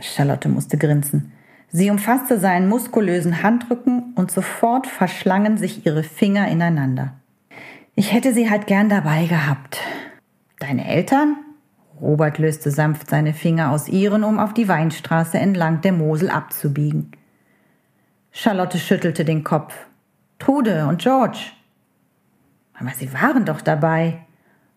Charlotte 0.00 0.48
musste 0.48 0.78
grinsen. 0.78 1.32
Sie 1.72 1.90
umfasste 1.90 2.38
seinen 2.38 2.68
muskulösen 2.68 3.42
Handrücken 3.42 4.12
und 4.16 4.30
sofort 4.30 4.86
verschlangen 4.86 5.56
sich 5.56 5.86
ihre 5.86 6.02
Finger 6.02 6.48
ineinander. 6.48 7.12
Ich 7.94 8.12
hätte 8.12 8.32
sie 8.32 8.50
halt 8.50 8.66
gern 8.66 8.88
dabei 8.88 9.26
gehabt. 9.26 9.78
Deine 10.58 10.88
Eltern? 10.88 11.36
Robert 12.00 12.38
löste 12.38 12.70
sanft 12.70 13.08
seine 13.08 13.34
Finger 13.34 13.70
aus 13.70 13.88
ihren, 13.88 14.24
um 14.24 14.38
auf 14.38 14.54
die 14.54 14.68
Weinstraße 14.68 15.38
entlang 15.38 15.80
der 15.82 15.92
Mosel 15.92 16.30
abzubiegen. 16.30 17.12
Charlotte 18.32 18.78
schüttelte 18.78 19.24
den 19.24 19.44
Kopf. 19.44 19.74
Trude 20.38 20.86
und 20.86 21.02
George. 21.02 21.38
Aber 22.78 22.90
sie 22.90 23.12
waren 23.12 23.44
doch 23.44 23.60
dabei. 23.60 24.18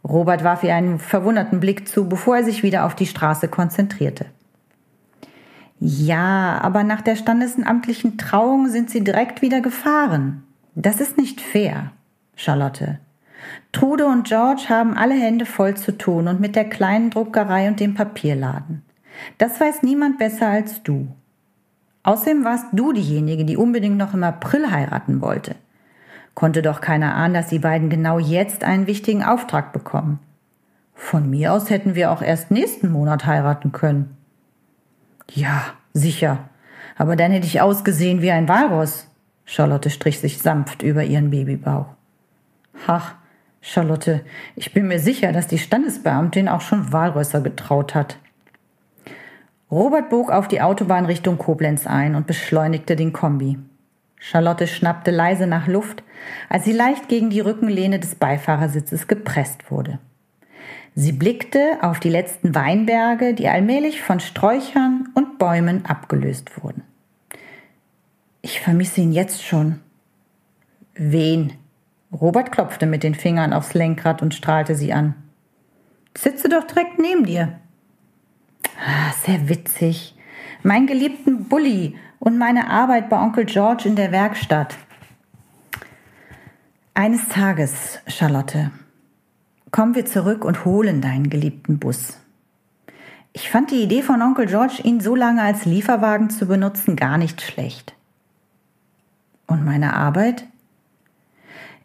Robert 0.03 0.43
warf 0.43 0.63
ihr 0.63 0.75
einen 0.75 0.99
verwunderten 0.99 1.59
Blick 1.59 1.87
zu, 1.87 2.09
bevor 2.09 2.37
er 2.37 2.43
sich 2.43 2.61
wieder 2.61 2.85
auf 2.85 2.93
die 2.93 3.05
Straße 3.05 3.47
konzentrierte. 3.47 4.25
Ja, 5.85 6.59
aber 6.61 6.85
nach 6.85 7.01
der 7.01 7.17
standesamtlichen 7.17 8.17
Trauung 8.17 8.69
sind 8.69 8.89
sie 8.89 9.03
direkt 9.03 9.41
wieder 9.41 9.59
gefahren. 9.59 10.43
Das 10.75 11.01
ist 11.01 11.17
nicht 11.17 11.41
fair, 11.41 11.91
Charlotte. 12.37 12.99
Trude 13.73 14.05
und 14.05 14.25
George 14.25 14.67
haben 14.69 14.95
alle 14.95 15.13
Hände 15.13 15.45
voll 15.45 15.75
zu 15.75 15.97
tun 15.97 16.29
und 16.29 16.39
mit 16.39 16.55
der 16.55 16.69
kleinen 16.69 17.09
Druckerei 17.09 17.67
und 17.67 17.81
dem 17.81 17.95
Papierladen. 17.95 18.81
Das 19.39 19.59
weiß 19.59 19.83
niemand 19.83 20.19
besser 20.19 20.47
als 20.47 20.83
du. 20.83 21.09
Außerdem 22.03 22.45
warst 22.45 22.67
du 22.71 22.93
diejenige, 22.93 23.43
die 23.43 23.57
unbedingt 23.57 23.97
noch 23.97 24.13
im 24.13 24.23
April 24.23 24.71
heiraten 24.71 25.19
wollte. 25.19 25.55
Konnte 26.33 26.61
doch 26.61 26.79
keiner 26.79 27.13
ahnen, 27.13 27.33
dass 27.33 27.47
die 27.47 27.59
beiden 27.59 27.89
genau 27.89 28.19
jetzt 28.19 28.63
einen 28.63 28.87
wichtigen 28.87 29.21
Auftrag 29.21 29.73
bekommen. 29.73 30.19
Von 30.95 31.29
mir 31.29 31.51
aus 31.51 31.69
hätten 31.69 31.93
wir 31.93 32.09
auch 32.09 32.21
erst 32.21 32.51
nächsten 32.51 32.89
Monat 32.89 33.25
heiraten 33.25 33.73
können. 33.73 34.15
Ja, 35.31 35.73
sicher. 35.93 36.49
Aber 36.97 37.15
dann 37.15 37.31
hätte 37.31 37.47
ich 37.47 37.61
ausgesehen 37.61 38.21
wie 38.21 38.31
ein 38.31 38.47
Walross. 38.47 39.07
Charlotte 39.45 39.89
strich 39.89 40.19
sich 40.19 40.39
sanft 40.39 40.83
über 40.83 41.03
ihren 41.03 41.31
Babybauch. 41.31 41.87
Ach, 42.87 43.15
Charlotte, 43.61 44.21
ich 44.55 44.73
bin 44.73 44.87
mir 44.87 44.99
sicher, 44.99 45.31
dass 45.31 45.47
die 45.47 45.57
Standesbeamtin 45.57 46.49
auch 46.49 46.61
schon 46.61 46.91
Walrösser 46.91 47.41
getraut 47.41 47.95
hat. 47.95 48.17
Robert 49.71 50.09
bog 50.09 50.31
auf 50.31 50.47
die 50.47 50.61
Autobahn 50.61 51.05
Richtung 51.05 51.37
Koblenz 51.37 51.87
ein 51.87 52.15
und 52.15 52.27
beschleunigte 52.27 52.95
den 52.95 53.13
Kombi. 53.13 53.57
Charlotte 54.17 54.67
schnappte 54.67 55.11
leise 55.11 55.47
nach 55.47 55.67
Luft, 55.67 56.03
als 56.47 56.65
sie 56.65 56.73
leicht 56.73 57.09
gegen 57.09 57.29
die 57.29 57.39
Rückenlehne 57.39 57.99
des 57.99 58.15
Beifahrersitzes 58.15 59.07
gepresst 59.07 59.71
wurde. 59.71 59.99
Sie 60.95 61.11
blickte 61.11 61.77
auf 61.81 61.99
die 61.99 62.09
letzten 62.09 62.53
Weinberge, 62.53 63.33
die 63.33 63.47
allmählich 63.47 64.01
von 64.01 64.19
Sträuchern 64.19 65.09
und 65.15 65.39
Bäumen 65.39 65.85
abgelöst 65.85 66.63
wurden. 66.63 66.83
Ich 68.41 68.61
vermisse 68.61 69.01
ihn 69.01 69.11
jetzt 69.11 69.43
schon. 69.43 69.79
Wen? 70.93 71.53
Robert 72.11 72.51
klopfte 72.51 72.85
mit 72.85 73.01
den 73.01 73.15
Fingern 73.15 73.53
aufs 73.53 73.73
Lenkrad 73.73 74.21
und 74.21 74.35
strahlte 74.35 74.75
sie 74.75 74.93
an. 74.93 75.15
Sitze 76.15 76.47
doch 76.47 76.65
direkt 76.65 76.99
neben 76.99 77.25
dir. 77.25 77.59
Ah, 78.77 79.11
sehr 79.25 79.49
witzig. 79.49 80.15
Mein 80.61 80.85
geliebten 80.85 81.45
Bulli 81.45 81.95
und 82.19 82.37
meine 82.37 82.69
Arbeit 82.69 83.09
bei 83.09 83.19
Onkel 83.19 83.45
George 83.45 83.87
in 83.87 83.95
der 83.95 84.11
Werkstatt. 84.11 84.75
Eines 86.93 87.27
Tages, 87.29 87.99
Charlotte, 88.07 88.71
kommen 89.73 89.95
wir 89.95 90.05
zurück 90.05 90.45
und 90.45 90.65
holen 90.65 91.01
deinen 91.01 91.31
geliebten 91.31 91.79
Bus. 91.79 92.19
Ich 93.33 93.49
fand 93.49 93.71
die 93.71 93.81
Idee 93.81 94.03
von 94.03 94.21
Onkel 94.21 94.45
George, 94.45 94.79
ihn 94.83 95.01
so 95.01 95.15
lange 95.15 95.41
als 95.41 95.65
Lieferwagen 95.65 96.29
zu 96.29 96.45
benutzen, 96.45 96.95
gar 96.95 97.17
nicht 97.17 97.41
schlecht. 97.41 97.95
Und 99.47 99.65
meine 99.65 99.95
Arbeit? 99.95 100.45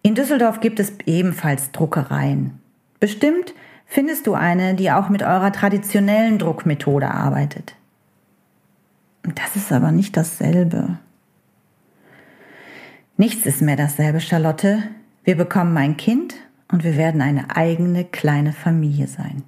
In 0.02 0.14
Düsseldorf 0.14 0.61
gibt 0.61 0.78
es 0.78 0.92
ebenfalls 1.07 1.73
Druckereien. 1.73 2.61
Bestimmt 3.00 3.54
findest 3.87 4.26
du 4.26 4.35
eine, 4.35 4.75
die 4.75 4.92
auch 4.92 5.09
mit 5.09 5.23
eurer 5.23 5.50
traditionellen 5.50 6.38
Druckmethode 6.38 7.11
arbeitet. 7.11 7.75
Das 9.23 9.57
ist 9.57 9.73
aber 9.73 9.92
nicht 9.92 10.14
dasselbe. 10.14 10.99
Nichts 13.16 13.47
ist 13.47 13.62
mehr 13.62 13.76
dasselbe, 13.76 14.21
Charlotte. 14.21 14.83
Wir 15.25 15.37
bekommen 15.37 15.76
ein 15.78 15.97
Kind 15.97 16.35
und 16.70 16.84
wir 16.84 16.96
werden 16.96 17.20
eine 17.20 17.56
eigene 17.56 18.04
kleine 18.04 18.52
Familie 18.52 19.06
sein. 19.06 19.42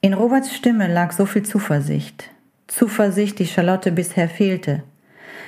In 0.00 0.12
Roberts 0.12 0.54
Stimme 0.54 0.92
lag 0.92 1.12
so 1.12 1.26
viel 1.26 1.44
Zuversicht. 1.44 2.30
Zuversicht, 2.66 3.38
die 3.38 3.46
Charlotte 3.46 3.92
bisher 3.92 4.28
fehlte. 4.28 4.82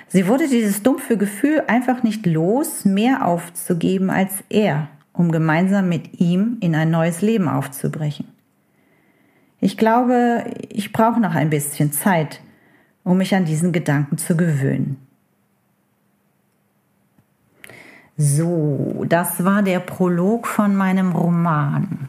Sie 0.08 0.28
wurde 0.28 0.48
dieses 0.48 0.82
dumpfe 0.82 1.16
Gefühl 1.16 1.62
einfach 1.66 2.02
nicht 2.02 2.24
los, 2.26 2.84
mehr 2.84 3.26
aufzugeben 3.26 4.10
als 4.10 4.44
er, 4.48 4.88
um 5.12 5.32
gemeinsam 5.32 5.88
mit 5.88 6.20
ihm 6.20 6.58
in 6.60 6.74
ein 6.74 6.90
neues 6.90 7.22
Leben 7.22 7.48
aufzubrechen. 7.48 8.26
Ich 9.60 9.76
glaube, 9.76 10.44
ich 10.68 10.92
brauche 10.92 11.20
noch 11.20 11.34
ein 11.34 11.50
bisschen 11.50 11.92
Zeit, 11.92 12.40
um 13.04 13.18
mich 13.18 13.34
an 13.34 13.44
diesen 13.44 13.72
Gedanken 13.72 14.18
zu 14.18 14.36
gewöhnen. 14.36 15.05
So, 18.18 19.04
das 19.06 19.44
war 19.44 19.62
der 19.62 19.78
Prolog 19.78 20.46
von 20.46 20.74
meinem 20.74 21.12
Roman. 21.12 22.08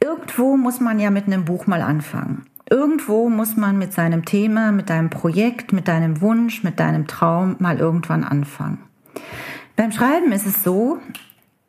Irgendwo 0.00 0.56
muss 0.58 0.78
man 0.80 1.00
ja 1.00 1.10
mit 1.10 1.26
einem 1.26 1.46
Buch 1.46 1.66
mal 1.66 1.80
anfangen. 1.80 2.44
Irgendwo 2.68 3.30
muss 3.30 3.56
man 3.56 3.78
mit 3.78 3.94
seinem 3.94 4.26
Thema, 4.26 4.72
mit 4.72 4.90
deinem 4.90 5.08
Projekt, 5.08 5.72
mit 5.72 5.88
deinem 5.88 6.20
Wunsch, 6.20 6.62
mit 6.62 6.78
deinem 6.78 7.06
Traum 7.06 7.56
mal 7.60 7.78
irgendwann 7.78 8.24
anfangen. 8.24 8.78
Beim 9.74 9.90
Schreiben 9.90 10.32
ist 10.32 10.46
es 10.46 10.62
so, 10.62 10.98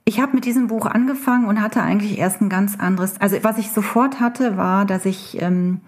ich 0.04 0.20
habe 0.20 0.36
mit 0.36 0.44
diesem 0.44 0.68
Buch 0.68 0.88
angefangen 0.88 1.46
und 1.48 1.62
hatte 1.62 1.82
eigentlich 1.82 2.18
erst 2.18 2.42
ein 2.42 2.50
ganz 2.50 2.78
anderes, 2.78 3.22
also 3.22 3.38
was 3.44 3.58
ich 3.58 3.72
sofort 3.72 4.20
hatte, 4.20 4.58
war, 4.58 4.86
dass 4.86 5.06
ich, 5.06 5.42
ähm, 5.42 5.80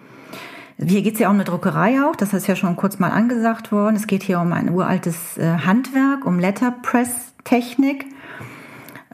hier 0.85 1.01
geht 1.01 1.15
es 1.15 1.19
ja 1.19 1.29
um 1.29 1.35
eine 1.35 1.43
Druckerei 1.43 2.01
auch, 2.03 2.15
das 2.15 2.33
ist 2.33 2.47
ja 2.47 2.55
schon 2.55 2.75
kurz 2.75 2.99
mal 2.99 3.11
angesagt 3.11 3.71
worden, 3.71 3.95
es 3.95 4.07
geht 4.07 4.23
hier 4.23 4.39
um 4.39 4.51
ein 4.53 4.69
uraltes 4.69 5.37
äh, 5.37 5.57
Handwerk, 5.65 6.25
um 6.25 6.39
Letterpress-Technik. 6.39 8.05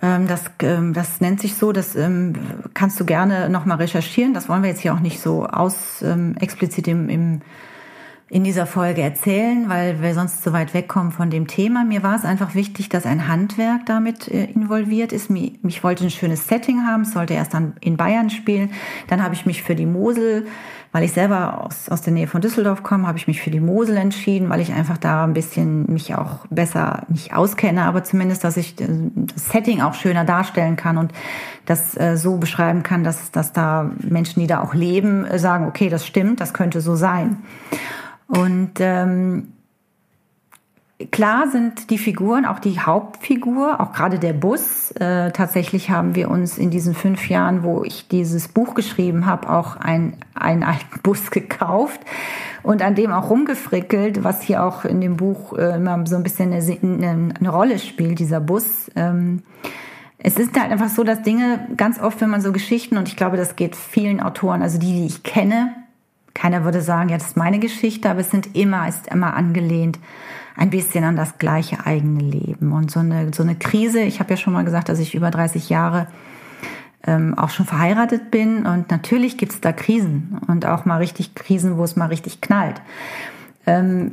Ähm, 0.02 0.28
das, 0.28 0.46
ähm, 0.62 0.94
das 0.94 1.22
nennt 1.22 1.42
sich 1.42 1.56
so, 1.56 1.72
das 1.72 1.96
ähm, 1.96 2.34
kannst 2.74 3.00
du 3.00 3.06
gerne 3.06 3.50
nochmal 3.50 3.78
recherchieren. 3.78 4.34
Das 4.34 4.48
wollen 4.48 4.62
wir 4.62 4.70
jetzt 4.70 4.82
hier 4.82 4.94
auch 4.94 5.00
nicht 5.00 5.20
so 5.20 5.46
aus 5.46 6.04
explizit 6.40 6.88
im, 6.88 7.10
im, 7.10 7.42
in 8.30 8.44
dieser 8.44 8.66
Folge 8.66 9.02
erzählen, 9.02 9.70
weil 9.70 10.02
wir 10.02 10.14
sonst 10.14 10.44
zu 10.44 10.52
weit 10.52 10.74
wegkommen 10.74 11.12
von 11.12 11.30
dem 11.30 11.48
Thema. 11.48 11.86
Mir 11.86 12.04
war 12.04 12.16
es 12.16 12.26
einfach 12.26 12.56
wichtig, 12.56 12.90
dass 12.90 13.06
ein 13.06 13.28
Handwerk 13.28 13.86
damit 13.86 14.28
äh, 14.28 14.46
involviert 14.46 15.14
ist. 15.14 15.30
Ich 15.32 15.84
wollte 15.84 16.04
ein 16.04 16.10
schönes 16.10 16.48
Setting 16.48 16.86
haben, 16.86 17.04
es 17.04 17.12
sollte 17.12 17.36
erst 17.36 17.54
dann 17.54 17.76
in 17.80 17.96
Bayern 17.96 18.30
spielen. 18.30 18.72
Dann 19.08 19.24
habe 19.24 19.34
ich 19.34 19.46
mich 19.46 19.64
für 19.64 19.76
die 19.76 19.86
Mosel 19.86 20.46
weil 20.92 21.04
ich 21.04 21.14
selber 21.14 21.66
aus, 21.66 21.90
aus 21.90 22.02
der 22.02 22.14
Nähe 22.14 22.28
von 22.28 22.42
Düsseldorf 22.42 22.84
komme, 22.84 23.08
habe 23.08 23.18
ich 23.18 23.28
mich 23.28 23.42
für 23.42 23.52
die 23.52 23.60
Mosel 23.60 23.98
entschieden, 23.98 24.50
weil 24.50 24.62
ich 24.62 24.74
einfach 24.74 24.98
da 24.98 25.24
ein 25.24 25.34
bisschen 25.34 25.92
mich 25.92 26.16
auch 26.16 26.46
besser 26.50 27.04
nicht 27.10 27.34
auskenne, 27.34 27.84
aber 27.84 28.04
zumindest, 28.04 28.44
dass 28.44 28.58
ich 28.58 28.80
äh, 28.80 28.88
das 29.16 29.50
Setting 29.50 29.82
auch 29.82 29.94
schöner 29.94 30.26
darstellen 30.26 30.76
kann 30.76 30.98
und 30.98 31.12
das 31.66 31.98
äh, 31.98 32.18
so 32.18 32.38
beschreiben 32.38 32.84
kann, 32.84 33.04
dass, 33.04 33.32
dass 33.32 33.54
da 33.54 33.92
Menschen, 34.00 34.40
die 34.40 34.48
da 34.48 34.62
auch 34.62 34.74
leben, 34.74 35.26
äh, 35.26 35.40
sagen, 35.40 35.68
okay, 35.68 35.90
das 35.90 36.06
stimmt, 36.06 36.40
das 36.40 36.54
könnte 36.54 36.82
so 36.82 36.96
sein. 36.96 37.38
Und 38.28 38.74
ähm, 38.80 39.54
Klar 41.12 41.48
sind 41.52 41.92
die 41.92 42.00
Figuren, 42.00 42.46
auch 42.46 42.58
die 42.58 42.80
Hauptfigur, 42.80 43.80
auch 43.80 43.94
gerade 43.94 44.18
der 44.18 44.34
Bus. 44.34 44.90
Äh, 44.94 45.32
tatsächlich 45.32 45.92
haben 45.92 46.16
wir 46.16 46.32
uns 46.32 46.58
in 46.58 46.72
diesen 46.72 46.96
fünf 46.96 47.30
Jahren, 47.30 47.62
wo 47.62 47.84
ich 47.84 48.08
dieses 48.08 48.48
Buch 48.48 48.74
geschrieben 48.74 49.28
habe, 49.28 49.48
auch 49.48 49.76
ein, 49.76 50.18
einen 50.34 50.64
alten 50.64 51.00
Bus 51.04 51.30
gekauft 51.30 52.02
und 52.64 52.82
an 52.82 52.96
dem 52.96 53.12
auch 53.12 53.30
rumgefrickelt, 53.30 54.24
was 54.24 54.42
hier 54.42 54.64
auch 54.64 54.86
in 54.86 55.00
dem 55.00 55.18
Buch 55.18 55.56
äh, 55.56 55.76
immer 55.76 56.04
so 56.08 56.16
ein 56.16 56.24
bisschen 56.24 56.52
eine, 56.52 57.34
eine, 57.40 57.50
Rolle 57.50 57.78
spielt, 57.78 58.18
dieser 58.18 58.40
Bus. 58.40 58.90
Ähm, 58.96 59.44
es 60.18 60.40
ist 60.40 60.60
halt 60.60 60.72
einfach 60.72 60.90
so, 60.90 61.04
dass 61.04 61.22
Dinge 61.22 61.68
ganz 61.78 62.00
oft, 62.00 62.20
wenn 62.22 62.32
man 62.32 62.42
so 62.42 62.52
Geschichten, 62.52 62.98
und 62.98 63.08
ich 63.08 63.16
glaube, 63.16 63.38
das 63.38 63.56
geht 63.56 63.76
vielen 63.76 64.20
Autoren, 64.20 64.64
also 64.64 64.80
die, 64.80 64.94
die 64.94 65.06
ich 65.06 65.22
kenne, 65.22 65.76
keiner 66.34 66.64
würde 66.64 66.82
sagen, 66.82 67.10
ja, 67.10 67.18
das 67.20 67.28
ist 67.28 67.38
meine 67.38 67.60
Geschichte, 67.60 68.10
aber 68.10 68.22
es 68.22 68.32
sind 68.32 68.56
immer, 68.56 68.88
ist 68.88 69.08
immer 69.12 69.36
angelehnt 69.36 70.00
ein 70.58 70.72
bisschen 70.72 71.04
an 71.04 71.16
das 71.16 71.38
gleiche 71.38 71.86
eigene 71.86 72.22
Leben. 72.22 72.74
Und 72.74 72.92
so 72.92 73.00
eine, 73.00 73.32
so 73.34 73.44
eine 73.44 73.56
Krise, 73.56 74.02
ich 74.02 74.20
habe 74.20 74.32
ja 74.32 74.38
schon 74.38 74.54
mal 74.54 74.66
gesagt, 74.66 74.90
dass 74.90 75.00
ich 75.00 75.16
über 75.16 75.30
30 75.32 75.70
Jahre 75.70 76.08
ähm, 77.06 77.38
auch 77.38 77.52
schon 77.52 77.66
verheiratet 77.66 78.32
bin 78.32 78.66
und 78.66 78.92
natürlich 78.92 79.38
gibt 79.38 79.54
es 79.54 79.62
da 79.62 79.72
Krisen 79.72 80.40
und 80.48 80.66
auch 80.66 80.86
mal 80.86 80.98
richtig 80.98 81.36
Krisen, 81.36 81.78
wo 81.78 81.84
es 81.84 81.96
mal 81.96 82.08
richtig 82.08 82.42
knallt. 82.42 82.82
Ähm, 83.66 84.12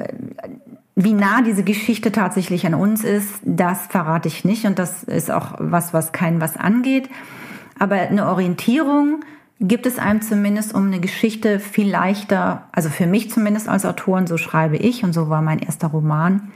wie 0.95 1.15
nah 1.15 1.43
diese 1.43 1.65
Geschichte 1.65 2.13
tatsächlich 2.13 2.67
an 2.67 2.75
uns 2.75 3.03
ist, 3.03 3.41
das 3.43 3.87
verrate 3.87 4.29
ich 4.29 4.45
nicht 4.45 4.67
und 4.67 4.79
das 4.79 5.03
ist 5.03 5.31
auch 5.31 5.55
was, 5.59 5.93
was 5.93 6.13
keinen 6.13 6.41
was 6.41 6.57
angeht. 6.57 7.09
Aber 7.79 7.97
eine 7.97 8.29
Orientierung 8.29 9.25
gibt 9.61 9.87
es 9.87 9.99
einem 9.99 10.21
zumindest, 10.21 10.75
um 10.75 10.87
eine 10.87 11.01
Geschichte 11.01 11.61
viel 11.61 11.89
leichter, 11.89 12.65
also 12.73 12.89
für 12.89 13.07
mich 13.07 13.31
zumindest 13.31 13.69
als 13.69 13.87
Autorin, 13.87 14.27
so 14.27 14.37
schreibe 14.37 14.77
ich 14.77 15.05
und 15.05 15.13
so 15.13 15.29
war 15.29 15.43
mein 15.43 15.59
erster 15.59 15.89
Roman. 15.89 16.53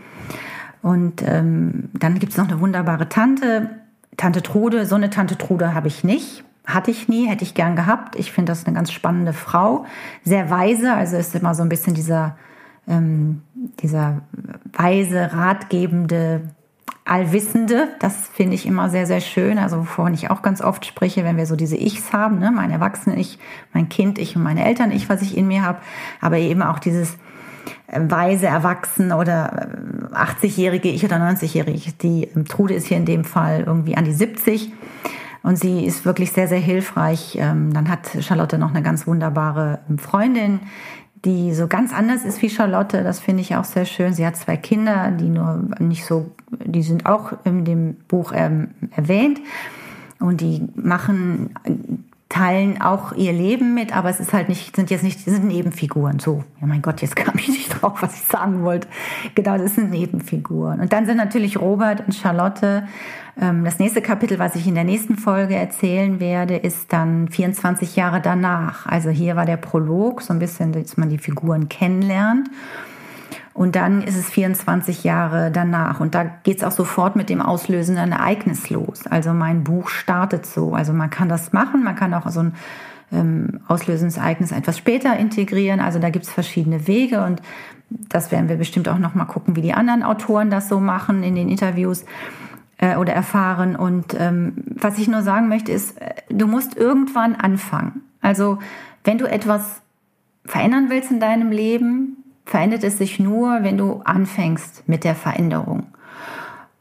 Und 0.83 1.23
ähm, 1.23 1.91
dann 1.95 2.19
gibt 2.19 2.33
es 2.33 2.39
noch 2.39 2.49
eine 2.49 2.61
wunderbare 2.61 3.09
Tante, 3.09 3.71
Tante 4.17 4.43
Trude. 4.43 4.87
So 4.87 4.95
eine 4.95 5.11
Tante 5.11 5.39
Trude 5.39 5.75
habe 5.75 5.89
ich 5.89 6.05
nicht. 6.05 6.45
Hatte 6.67 6.91
ich 6.91 7.09
nie, 7.09 7.27
hätte 7.27 7.45
ich 7.45 7.55
gern 7.55 7.77
gehabt. 7.77 8.17
Ich 8.17 8.33
finde 8.33 8.53
das 8.53 8.67
eine 8.67 8.75
ganz 8.77 8.93
spannende 8.93 9.33
Frau. 9.33 9.87
Sehr 10.25 10.51
weise, 10.51 10.93
also 10.93 11.17
ist 11.17 11.35
immer 11.35 11.55
so 11.55 11.63
ein 11.63 11.69
bisschen 11.69 11.95
dieser 11.95 12.37
ähm, 12.89 13.43
dieser 13.81 14.23
weise, 14.73 15.33
ratgebende, 15.33 16.43
allwissende, 17.09 17.89
das 18.01 18.29
finde 18.29 18.55
ich 18.55 18.67
immer 18.67 18.91
sehr, 18.91 19.07
sehr 19.07 19.21
schön. 19.21 19.59
Also 19.59 19.79
wovon 19.79 20.15
ich 20.15 20.31
auch 20.31 20.43
ganz 20.43 20.61
oft 20.61 20.85
spreche, 20.85 21.25
wenn 21.25 21.37
wir 21.37 21.47
so 21.47 21.57
diese 21.57 21.77
Ichs 21.77 22.13
haben, 22.13 22.39
ne? 22.39 22.51
mein 22.51 22.71
Erwachsenen-Ich, 22.71 23.39
mein 23.73 23.89
Kind-Ich 23.89 24.37
und 24.37 24.43
meine 24.43 24.65
Eltern-Ich, 24.65 25.09
was 25.09 25.23
ich 25.23 25.37
in 25.37 25.49
mir 25.49 25.63
habe, 25.63 25.79
aber 26.21 26.39
eben 26.39 26.63
auch 26.63 26.79
dieses 26.79 27.15
äh, 27.87 28.01
weise 28.01 28.47
Erwachsene 28.47 29.17
oder 29.17 29.69
80-jährige 30.13 30.89
äh, 30.89 30.93
Ich 30.93 31.05
oder 31.05 31.17
90-jährige 31.17 31.77
Ich. 31.77 31.97
Die 31.97 32.25
ähm, 32.25 32.47
Trude 32.47 32.75
ist 32.75 32.87
hier 32.87 32.97
in 32.97 33.07
dem 33.07 33.25
Fall 33.25 33.65
irgendwie 33.67 33.97
an 33.97 34.05
die 34.05 34.13
70 34.13 34.73
und 35.43 35.57
sie 35.57 35.85
ist 35.85 36.05
wirklich 36.05 36.33
sehr, 36.33 36.49
sehr 36.49 36.59
hilfreich. 36.59 37.39
Ähm, 37.41 37.73
dann 37.73 37.89
hat 37.89 38.11
Charlotte 38.21 38.59
noch 38.59 38.71
eine 38.71 38.83
ganz 38.83 39.07
wunderbare 39.07 39.79
ähm, 39.89 39.99
Freundin, 39.99 40.61
die 41.25 41.55
so 41.55 41.67
ganz 41.67 41.93
anders 41.93 42.25
ist 42.25 42.43
wie 42.43 42.51
Charlotte. 42.51 43.03
Das 43.03 43.19
finde 43.21 43.43
ich 43.43 43.57
auch 43.57 43.65
sehr 43.65 43.85
schön. 43.85 44.13
Sie 44.13 44.27
hat 44.27 44.37
zwei 44.37 44.57
Kinder, 44.57 45.11
die 45.11 45.29
nur 45.29 45.65
nicht 45.79 46.05
so, 46.05 46.31
die 46.51 46.83
sind 46.83 47.07
auch 47.07 47.33
in 47.45 47.65
dem 47.65 47.95
Buch 48.09 48.33
ähm, 48.35 48.69
erwähnt 48.95 49.41
und 50.21 50.41
die 50.41 50.69
machen 50.75 51.51
teilen 52.29 52.81
auch 52.83 53.13
ihr 53.13 53.33
Leben 53.33 53.75
mit, 53.75 53.97
aber 53.97 54.11
es 54.11 54.21
ist 54.21 54.35
halt 54.35 54.49
nicht, 54.49 54.77
sind 54.77 54.91
jetzt 54.91 55.03
nicht, 55.03 55.21
sind 55.21 55.47
Nebenfiguren. 55.47 56.19
So, 56.19 56.45
ja 56.61 56.67
mein 56.67 56.83
Gott, 56.83 57.01
jetzt 57.01 57.17
kam 57.17 57.35
ich 57.39 57.49
nicht 57.49 57.68
drauf, 57.81 58.03
was 58.03 58.15
ich 58.15 58.23
sagen 58.23 58.63
wollte. 58.63 58.89
Genau, 59.35 59.59
das 59.59 59.75
sind 59.75 59.91
Nebenfiguren. 59.91 60.81
Und 60.81 60.93
dann 60.93 61.07
sind 61.07 61.17
natürlich 61.17 61.61
Robert 61.61 62.07
und 62.07 62.15
Charlotte. 62.15 62.87
Ähm, 63.41 63.65
das 63.65 63.79
nächste 63.79 64.03
Kapitel, 64.03 64.39
was 64.39 64.55
ich 64.55 64.67
in 64.67 64.75
der 64.75 64.85
nächsten 64.85 65.17
Folge 65.17 65.55
erzählen 65.55 66.21
werde, 66.21 66.57
ist 66.57 66.93
dann 66.93 67.29
24 67.29 67.97
Jahre 67.97 68.21
danach. 68.21 68.87
Also 68.87 69.11
hier 69.11 69.37
war 69.37 69.47
der 69.47 69.57
Prolog, 69.57 70.23
so 70.23 70.33
ein 70.33 70.39
bisschen, 70.39 70.73
dass 70.73 70.97
man 70.97 71.09
die 71.09 71.19
Figuren 71.19 71.69
kennenlernt. 71.69 72.49
Und 73.59 73.75
dann 73.75 74.03
ist 74.03 74.17
es 74.17 74.31
24 74.31 75.03
Jahre 75.03 75.51
danach. 75.51 75.99
Und 75.99 76.15
da 76.15 76.23
geht 76.23 76.59
es 76.59 76.65
auch 76.65 76.71
sofort 76.71 77.17
mit 77.17 77.29
dem 77.29 77.43
auslösenden 77.43 78.13
Ereignis 78.13 78.71
los. 78.71 79.09
Also 79.09 79.33
mein 79.33 79.65
Buch 79.65 79.89
startet 79.89 80.47
so. 80.47 80.75
Also 80.75 80.93
man 80.93 81.11
kann 81.11 81.29
das 81.29 81.53
machen, 81.53 81.83
man 81.83 81.97
kann 81.97 82.15
auch 82.15 82.31
so 82.31 82.39
ein 82.39 82.55
ähm, 83.13 83.61
auslösendes 83.69 84.17
Ereignis 84.17 84.53
etwas 84.53 84.79
später 84.79 85.17
integrieren. 85.17 85.81
Also 85.81 85.99
da 85.99 86.11
gibt 86.11 86.27
es 86.27 86.33
verschiedene 86.33 86.87
Wege 86.87 87.25
und 87.25 87.43
das 87.91 88.31
werden 88.31 88.49
wir 88.49 88.57
bestimmt 88.57 88.89
auch 88.89 88.99
noch 88.99 89.15
mal 89.15 89.25
gucken, 89.25 89.57
wie 89.57 89.63
die 89.63 89.73
anderen 89.73 90.03
Autoren 90.03 90.51
das 90.51 90.69
so 90.69 90.79
machen 90.79 91.23
in 91.23 91.35
den 91.35 91.49
Interviews 91.49 92.05
äh, 92.79 92.97
oder 92.97 93.13
erfahren. 93.13 93.77
Und 93.77 94.15
ähm, 94.19 94.55
was 94.67 94.99
ich 94.99 95.09
nur 95.09 95.23
sagen 95.23 95.49
möchte 95.49 95.73
ist, 95.73 96.01
äh, 96.01 96.15
du 96.29 96.47
musst 96.47 96.77
irgendwann 96.77 97.35
anfangen. 97.35 98.03
Also 98.21 98.59
wenn 99.05 99.19
du 99.19 99.27
etwas 99.27 99.81
verändern 100.45 100.87
willst 100.89 101.11
in 101.11 101.21
deinem 101.21 101.51
Leben, 101.51 102.25
verändert 102.45 102.85
es 102.85 102.99
sich 102.99 103.19
nur, 103.19 103.63
wenn 103.63 103.79
du 103.79 104.01
anfängst 104.05 104.89
mit 104.89 105.05
der 105.05 105.15
Veränderung. 105.15 105.87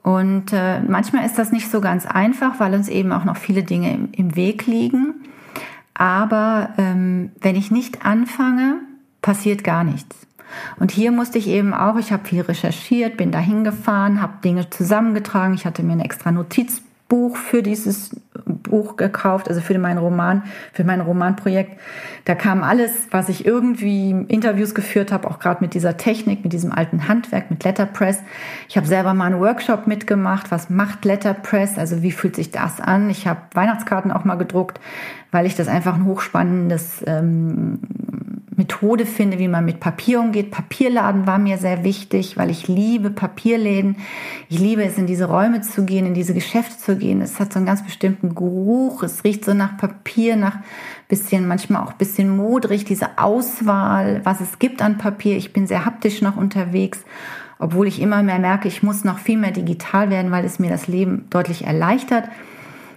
Und 0.03 0.53
äh, 0.53 0.79
manchmal 0.81 1.25
ist 1.25 1.37
das 1.37 1.51
nicht 1.51 1.69
so 1.69 1.81
ganz 1.81 2.05
einfach, 2.05 2.61
weil 2.61 2.73
uns 2.73 2.87
eben 2.87 3.11
auch 3.11 3.25
noch 3.25 3.35
viele 3.35 3.63
Dinge 3.63 3.93
im, 3.93 4.09
im 4.13 4.35
Weg 4.37 4.65
liegen. 4.65 5.15
Aber 5.97 6.69
ähm, 6.77 7.31
wenn 7.41 7.55
ich 7.55 7.71
nicht 7.71 8.05
anfange, 8.05 8.81
passiert 9.23 9.63
gar 9.63 9.83
nichts. 9.83 10.27
Und 10.79 10.91
hier 10.91 11.11
musste 11.11 11.39
ich 11.39 11.47
eben 11.47 11.73
auch, 11.73 11.97
ich 11.97 12.11
habe 12.11 12.27
viel 12.27 12.41
recherchiert, 12.41 13.17
bin 13.17 13.31
da 13.31 13.39
hingefahren, 13.39 14.21
habe 14.21 14.33
Dinge 14.43 14.69
zusammengetragen. 14.69 15.55
Ich 15.55 15.65
hatte 15.65 15.81
mir 15.81 15.93
eine 15.93 16.05
extra 16.05 16.31
Notiz 16.31 16.81
Buch 17.07 17.37
für 17.37 17.63
dieses 17.63 18.11
Buch 18.45 18.97
gekauft, 18.97 19.47
also 19.47 19.61
für 19.61 19.77
meinen 19.79 19.97
Roman, 19.97 20.43
für 20.73 20.83
mein 20.83 20.99
Romanprojekt. 20.99 21.79
Da 22.25 22.35
kam 22.35 22.63
alles, 22.63 22.91
was 23.11 23.29
ich 23.29 23.45
irgendwie 23.45 24.11
Interviews 24.27 24.75
geführt 24.75 25.11
habe, 25.11 25.29
auch 25.29 25.39
gerade 25.39 25.61
mit 25.61 25.73
dieser 25.73 25.97
Technik, 25.97 26.43
mit 26.43 26.53
diesem 26.53 26.71
alten 26.71 27.07
Handwerk, 27.07 27.49
mit 27.49 27.63
Letterpress. 27.63 28.21
Ich 28.67 28.75
habe 28.75 28.87
selber 28.87 29.13
mal 29.13 29.25
einen 29.25 29.39
Workshop 29.39 29.87
mitgemacht, 29.87 30.51
was 30.51 30.69
macht 30.69 31.05
Letterpress, 31.05 31.77
also 31.77 32.01
wie 32.01 32.11
fühlt 32.11 32.35
sich 32.35 32.51
das 32.51 32.81
an. 32.81 33.09
Ich 33.09 33.25
habe 33.27 33.41
Weihnachtskarten 33.53 34.11
auch 34.11 34.25
mal 34.25 34.35
gedruckt, 34.35 34.79
weil 35.31 35.45
ich 35.45 35.55
das 35.55 35.67
einfach 35.67 35.95
ein 35.95 36.05
hochspannendes 36.05 37.03
ähm, 37.07 37.79
Methode 38.57 39.05
finde, 39.05 39.37
wie 39.37 39.47
man 39.47 39.65
mit 39.65 39.79
Papier 39.79 40.19
umgeht. 40.19 40.49
Papierladen 40.49 41.27
war 41.27 41.37
mir 41.37 41.59
sehr 41.59 41.83
wichtig, 41.83 42.37
weil 42.37 42.49
ich 42.49 42.67
liebe 42.67 43.11
Papierläden. 43.11 43.97
Ich 44.49 44.59
liebe 44.59 44.83
es, 44.83 44.97
in 44.97 45.05
diese 45.05 45.25
Räume 45.25 45.61
zu 45.61 45.85
gehen, 45.85 46.07
in 46.07 46.15
diese 46.15 46.33
Geschäfte 46.33 46.75
zu 46.75 46.97
gehen. 46.97 47.21
Es 47.21 47.39
hat 47.39 47.53
so 47.53 47.59
einen 47.59 47.67
ganz 47.67 47.83
bestimmten 47.83 48.33
Geruch. 48.33 49.03
Es 49.03 49.23
riecht 49.23 49.45
so 49.45 49.53
nach 49.53 49.77
Papier, 49.77 50.35
nach 50.35 50.57
bisschen, 51.07 51.47
manchmal 51.47 51.83
auch 51.83 51.93
bisschen 51.93 52.35
modrig, 52.35 52.83
diese 52.83 53.19
Auswahl, 53.19 54.21
was 54.23 54.41
es 54.41 54.57
gibt 54.57 54.81
an 54.81 54.97
Papier. 54.97 55.37
Ich 55.37 55.53
bin 55.53 55.67
sehr 55.67 55.85
haptisch 55.85 56.23
noch 56.23 56.35
unterwegs, 56.35 57.05
obwohl 57.59 57.87
ich 57.87 58.01
immer 58.01 58.23
mehr 58.23 58.39
merke, 58.39 58.67
ich 58.67 58.81
muss 58.81 59.03
noch 59.03 59.19
viel 59.19 59.37
mehr 59.37 59.51
digital 59.51 60.09
werden, 60.09 60.31
weil 60.31 60.45
es 60.45 60.57
mir 60.57 60.71
das 60.71 60.87
Leben 60.87 61.27
deutlich 61.29 61.65
erleichtert. 61.65 62.27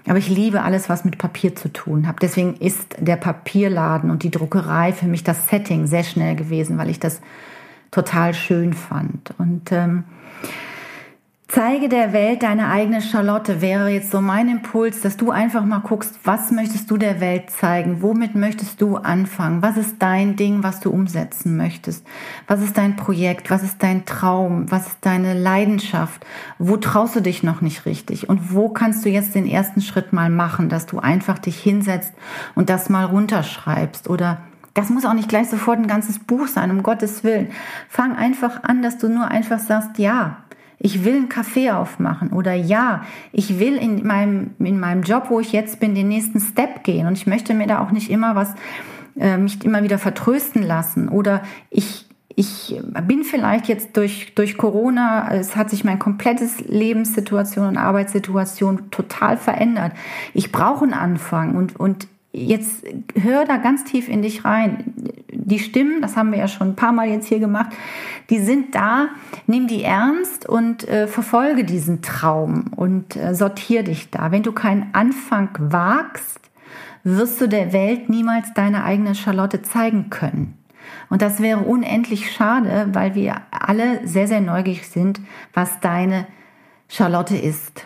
Aber 0.06 0.18
ich 0.18 0.28
liebe 0.28 0.62
alles, 0.62 0.88
was 0.88 1.04
mit 1.04 1.18
Papier 1.18 1.54
zu 1.54 1.72
tun 1.72 2.06
hat. 2.06 2.16
Deswegen 2.22 2.54
ist 2.56 2.96
der 2.98 3.16
Papierladen 3.16 4.10
und 4.10 4.22
die 4.22 4.30
Druckerei 4.30 4.92
für 4.92 5.06
mich 5.06 5.24
das 5.24 5.48
Setting 5.48 5.86
sehr 5.86 6.04
schnell 6.04 6.36
gewesen, 6.36 6.78
weil 6.78 6.90
ich 6.90 7.00
das 7.00 7.20
total 7.90 8.34
schön 8.34 8.72
fand. 8.72 9.34
Und 9.38 9.72
ähm, 9.72 10.04
Zeige 11.52 11.88
der 11.88 12.12
Welt 12.12 12.44
deine 12.44 12.68
eigene 12.68 13.02
Charlotte 13.02 13.60
wäre 13.60 13.88
jetzt 13.88 14.12
so 14.12 14.20
mein 14.20 14.48
Impuls, 14.48 15.00
dass 15.00 15.16
du 15.16 15.32
einfach 15.32 15.64
mal 15.64 15.80
guckst, 15.80 16.20
was 16.22 16.52
möchtest 16.52 16.88
du 16.88 16.96
der 16.96 17.20
Welt 17.20 17.50
zeigen? 17.50 18.02
Womit 18.02 18.36
möchtest 18.36 18.80
du 18.80 18.98
anfangen? 18.98 19.60
Was 19.60 19.76
ist 19.76 19.96
dein 19.98 20.36
Ding, 20.36 20.62
was 20.62 20.78
du 20.78 20.90
umsetzen 20.90 21.56
möchtest? 21.56 22.06
Was 22.46 22.62
ist 22.62 22.78
dein 22.78 22.94
Projekt? 22.94 23.50
Was 23.50 23.64
ist 23.64 23.82
dein 23.82 24.04
Traum? 24.04 24.70
Was 24.70 24.86
ist 24.86 24.98
deine 25.00 25.34
Leidenschaft? 25.34 26.24
Wo 26.60 26.76
traust 26.76 27.16
du 27.16 27.20
dich 27.20 27.42
noch 27.42 27.62
nicht 27.62 27.84
richtig? 27.84 28.28
Und 28.28 28.54
wo 28.54 28.68
kannst 28.68 29.04
du 29.04 29.08
jetzt 29.08 29.34
den 29.34 29.48
ersten 29.48 29.80
Schritt 29.80 30.12
mal 30.12 30.30
machen, 30.30 30.68
dass 30.68 30.86
du 30.86 31.00
einfach 31.00 31.40
dich 31.40 31.58
hinsetzt 31.60 32.12
und 32.54 32.70
das 32.70 32.90
mal 32.90 33.06
runterschreibst 33.06 34.08
oder 34.08 34.38
das 34.74 34.88
muss 34.88 35.04
auch 35.04 35.14
nicht 35.14 35.28
gleich 35.28 35.48
sofort 35.48 35.80
ein 35.80 35.88
ganzes 35.88 36.20
Buch 36.20 36.46
sein, 36.46 36.70
um 36.70 36.84
Gottes 36.84 37.24
Willen. 37.24 37.48
Fang 37.88 38.14
einfach 38.14 38.62
an, 38.62 38.82
dass 38.82 38.98
du 38.98 39.08
nur 39.08 39.26
einfach 39.26 39.58
sagst, 39.58 39.98
ja, 39.98 40.44
ich 40.82 41.04
will 41.04 41.14
einen 41.14 41.28
Kaffee 41.28 41.70
aufmachen 41.70 42.32
oder 42.32 42.54
ja, 42.54 43.04
ich 43.32 43.60
will 43.60 43.76
in 43.76 44.06
meinem, 44.06 44.52
in 44.58 44.80
meinem 44.80 45.02
Job, 45.02 45.26
wo 45.28 45.38
ich 45.38 45.52
jetzt 45.52 45.78
bin, 45.78 45.94
den 45.94 46.08
nächsten 46.08 46.40
Step 46.40 46.82
gehen 46.84 47.06
und 47.06 47.12
ich 47.12 47.26
möchte 47.26 47.54
mir 47.54 47.66
da 47.66 47.80
auch 47.80 47.90
nicht 47.90 48.10
immer 48.10 48.34
was, 48.34 48.54
äh, 49.18 49.36
mich 49.36 49.62
immer 49.64 49.82
wieder 49.82 49.98
vertrösten 49.98 50.62
lassen 50.62 51.10
oder 51.10 51.42
ich, 51.68 52.06
ich 52.34 52.80
bin 53.06 53.24
vielleicht 53.24 53.68
jetzt 53.68 53.96
durch, 53.98 54.34
durch 54.34 54.56
Corona, 54.56 55.34
es 55.34 55.54
hat 55.54 55.68
sich 55.68 55.84
mein 55.84 55.98
komplettes 55.98 56.60
Lebenssituation 56.60 57.68
und 57.68 57.76
Arbeitssituation 57.76 58.90
total 58.90 59.36
verändert. 59.36 59.92
Ich 60.32 60.50
brauche 60.50 60.84
einen 60.84 60.94
Anfang 60.94 61.56
und, 61.56 61.78
und 61.78 62.08
jetzt 62.32 62.84
hör 63.20 63.44
da 63.44 63.56
ganz 63.56 63.84
tief 63.84 64.08
in 64.08 64.22
dich 64.22 64.44
rein. 64.44 64.94
Die 65.32 65.58
Stimmen, 65.58 66.00
das 66.00 66.16
haben 66.16 66.30
wir 66.30 66.38
ja 66.38 66.48
schon 66.48 66.68
ein 66.68 66.76
paar 66.76 66.92
Mal 66.92 67.08
jetzt 67.08 67.26
hier 67.26 67.40
gemacht, 67.40 67.72
die 68.30 68.38
sind 68.38 68.74
da. 68.74 69.08
Nimm 69.46 69.66
die 69.66 69.82
ernst 69.82 70.48
und 70.48 70.86
äh, 70.88 71.08
verfolge 71.08 71.64
diesen 71.64 72.02
Traum 72.02 72.66
und 72.76 73.16
äh, 73.16 73.34
sortier 73.34 73.82
dich 73.82 74.10
da. 74.10 74.30
Wenn 74.30 74.42
du 74.42 74.52
keinen 74.52 74.90
Anfang 74.92 75.50
wagst, 75.58 76.38
wirst 77.02 77.40
du 77.40 77.48
der 77.48 77.72
Welt 77.72 78.08
niemals 78.08 78.52
deine 78.54 78.84
eigene 78.84 79.14
Charlotte 79.14 79.62
zeigen 79.62 80.10
können. 80.10 80.56
Und 81.08 81.22
das 81.22 81.40
wäre 81.40 81.60
unendlich 81.60 82.32
schade, 82.32 82.88
weil 82.92 83.14
wir 83.14 83.42
alle 83.50 84.06
sehr, 84.06 84.28
sehr 84.28 84.40
neugierig 84.40 84.88
sind, 84.88 85.20
was 85.52 85.80
deine 85.80 86.26
Charlotte 86.88 87.36
ist. 87.36 87.84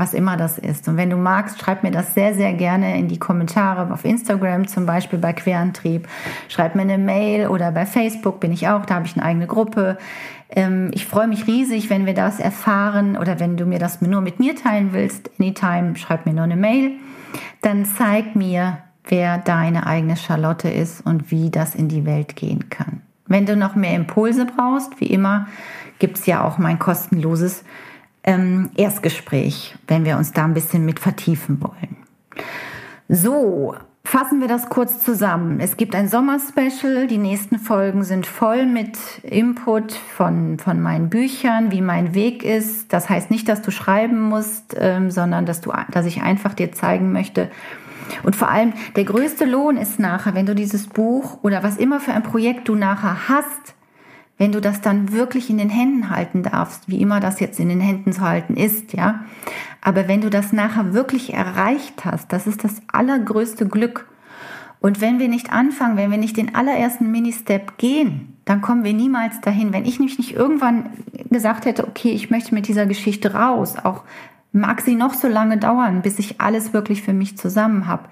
Was 0.00 0.14
immer 0.14 0.36
das 0.36 0.58
ist. 0.58 0.88
Und 0.88 0.96
wenn 0.96 1.10
du 1.10 1.16
magst, 1.16 1.60
schreib 1.60 1.82
mir 1.82 1.90
das 1.90 2.14
sehr, 2.14 2.34
sehr 2.34 2.52
gerne 2.54 2.98
in 2.98 3.08
die 3.08 3.18
Kommentare 3.18 3.92
auf 3.92 4.04
Instagram, 4.04 4.66
zum 4.66 4.86
Beispiel 4.86 5.18
bei 5.18 5.32
Querantrieb. 5.32 6.08
Schreib 6.48 6.74
mir 6.74 6.82
eine 6.82 6.98
Mail 6.98 7.48
oder 7.48 7.70
bei 7.72 7.86
Facebook 7.86 8.40
bin 8.40 8.52
ich 8.52 8.68
auch, 8.68 8.86
da 8.86 8.94
habe 8.96 9.06
ich 9.06 9.16
eine 9.16 9.24
eigene 9.24 9.46
Gruppe. 9.46 9.98
Ähm, 10.50 10.90
ich 10.92 11.06
freue 11.06 11.28
mich 11.28 11.46
riesig, 11.46 11.90
wenn 11.90 12.06
wir 12.06 12.14
das 12.14 12.40
erfahren 12.40 13.16
oder 13.16 13.38
wenn 13.38 13.56
du 13.56 13.66
mir 13.66 13.78
das 13.78 14.00
nur 14.02 14.20
mit 14.20 14.40
mir 14.40 14.56
teilen 14.56 14.92
willst. 14.92 15.30
Anytime, 15.38 15.96
schreib 15.96 16.26
mir 16.26 16.32
nur 16.32 16.44
eine 16.44 16.56
Mail. 16.56 16.92
Dann 17.60 17.84
zeig 17.84 18.34
mir, 18.34 18.78
wer 19.04 19.38
deine 19.38 19.86
eigene 19.86 20.16
Charlotte 20.16 20.68
ist 20.68 21.04
und 21.04 21.30
wie 21.30 21.50
das 21.50 21.74
in 21.74 21.88
die 21.88 22.06
Welt 22.06 22.36
gehen 22.36 22.70
kann. 22.70 23.02
Wenn 23.26 23.46
du 23.46 23.56
noch 23.56 23.74
mehr 23.74 23.94
Impulse 23.94 24.46
brauchst, 24.46 25.00
wie 25.00 25.06
immer, 25.06 25.46
gibt 25.98 26.18
es 26.18 26.26
ja 26.26 26.44
auch 26.44 26.58
mein 26.58 26.78
kostenloses 26.78 27.64
ähm, 28.24 28.70
Erstgespräch, 28.76 29.74
wenn 29.86 30.04
wir 30.04 30.16
uns 30.16 30.32
da 30.32 30.44
ein 30.44 30.54
bisschen 30.54 30.84
mit 30.84 31.00
vertiefen 31.00 31.60
wollen. 31.60 31.96
So, 33.08 33.74
fassen 34.04 34.40
wir 34.40 34.48
das 34.48 34.68
kurz 34.68 35.00
zusammen. 35.00 35.60
Es 35.60 35.76
gibt 35.76 35.94
ein 35.94 36.08
Sommerspecial. 36.08 37.06
Die 37.06 37.18
nächsten 37.18 37.58
Folgen 37.58 38.04
sind 38.04 38.26
voll 38.26 38.66
mit 38.66 38.96
Input 39.22 39.92
von, 39.92 40.58
von 40.58 40.80
meinen 40.80 41.10
Büchern, 41.10 41.70
wie 41.70 41.80
mein 41.80 42.14
Weg 42.14 42.44
ist. 42.44 42.92
Das 42.92 43.08
heißt 43.08 43.30
nicht, 43.30 43.48
dass 43.48 43.62
du 43.62 43.70
schreiben 43.70 44.20
musst, 44.20 44.76
ähm, 44.78 45.10
sondern 45.10 45.46
dass, 45.46 45.60
du, 45.60 45.72
dass 45.90 46.06
ich 46.06 46.22
einfach 46.22 46.54
dir 46.54 46.72
zeigen 46.72 47.12
möchte. 47.12 47.50
Und 48.22 48.36
vor 48.36 48.50
allem 48.50 48.72
der 48.96 49.04
größte 49.04 49.44
Lohn 49.44 49.76
ist 49.76 49.98
nachher, 49.98 50.34
wenn 50.34 50.46
du 50.46 50.54
dieses 50.54 50.86
Buch 50.86 51.38
oder 51.42 51.62
was 51.62 51.76
immer 51.76 52.00
für 52.00 52.12
ein 52.12 52.22
Projekt 52.22 52.68
du 52.68 52.74
nachher 52.74 53.28
hast, 53.28 53.74
wenn 54.42 54.50
du 54.50 54.60
das 54.60 54.80
dann 54.80 55.12
wirklich 55.12 55.50
in 55.50 55.58
den 55.58 55.70
Händen 55.70 56.10
halten 56.10 56.42
darfst, 56.42 56.88
wie 56.88 57.00
immer 57.00 57.20
das 57.20 57.38
jetzt 57.38 57.60
in 57.60 57.68
den 57.68 57.78
Händen 57.78 58.12
zu 58.12 58.22
halten 58.22 58.56
ist, 58.56 58.92
ja. 58.92 59.24
Aber 59.80 60.08
wenn 60.08 60.20
du 60.20 60.30
das 60.30 60.52
nachher 60.52 60.94
wirklich 60.94 61.32
erreicht 61.32 62.04
hast, 62.04 62.32
das 62.32 62.48
ist 62.48 62.64
das 62.64 62.82
allergrößte 62.92 63.68
Glück. 63.68 64.08
Und 64.80 65.00
wenn 65.00 65.20
wir 65.20 65.28
nicht 65.28 65.52
anfangen, 65.52 65.96
wenn 65.96 66.10
wir 66.10 66.18
nicht 66.18 66.36
den 66.36 66.56
allerersten 66.56 67.12
Mini-Step 67.12 67.78
gehen, 67.78 68.36
dann 68.44 68.62
kommen 68.62 68.82
wir 68.82 68.92
niemals 68.92 69.40
dahin. 69.42 69.72
Wenn 69.72 69.84
ich 69.84 70.00
nämlich 70.00 70.18
nicht 70.18 70.34
irgendwann 70.34 70.90
gesagt 71.30 71.64
hätte, 71.64 71.86
okay, 71.86 72.10
ich 72.10 72.30
möchte 72.30 72.52
mit 72.52 72.66
dieser 72.66 72.86
Geschichte 72.86 73.34
raus, 73.34 73.76
auch 73.80 74.02
mag 74.52 74.82
sie 74.82 74.94
noch 74.94 75.14
so 75.14 75.28
lange 75.28 75.56
dauern, 75.58 76.02
bis 76.02 76.18
ich 76.18 76.40
alles 76.40 76.72
wirklich 76.72 77.02
für 77.02 77.12
mich 77.12 77.36
zusammen 77.36 77.86
habe, 77.86 78.08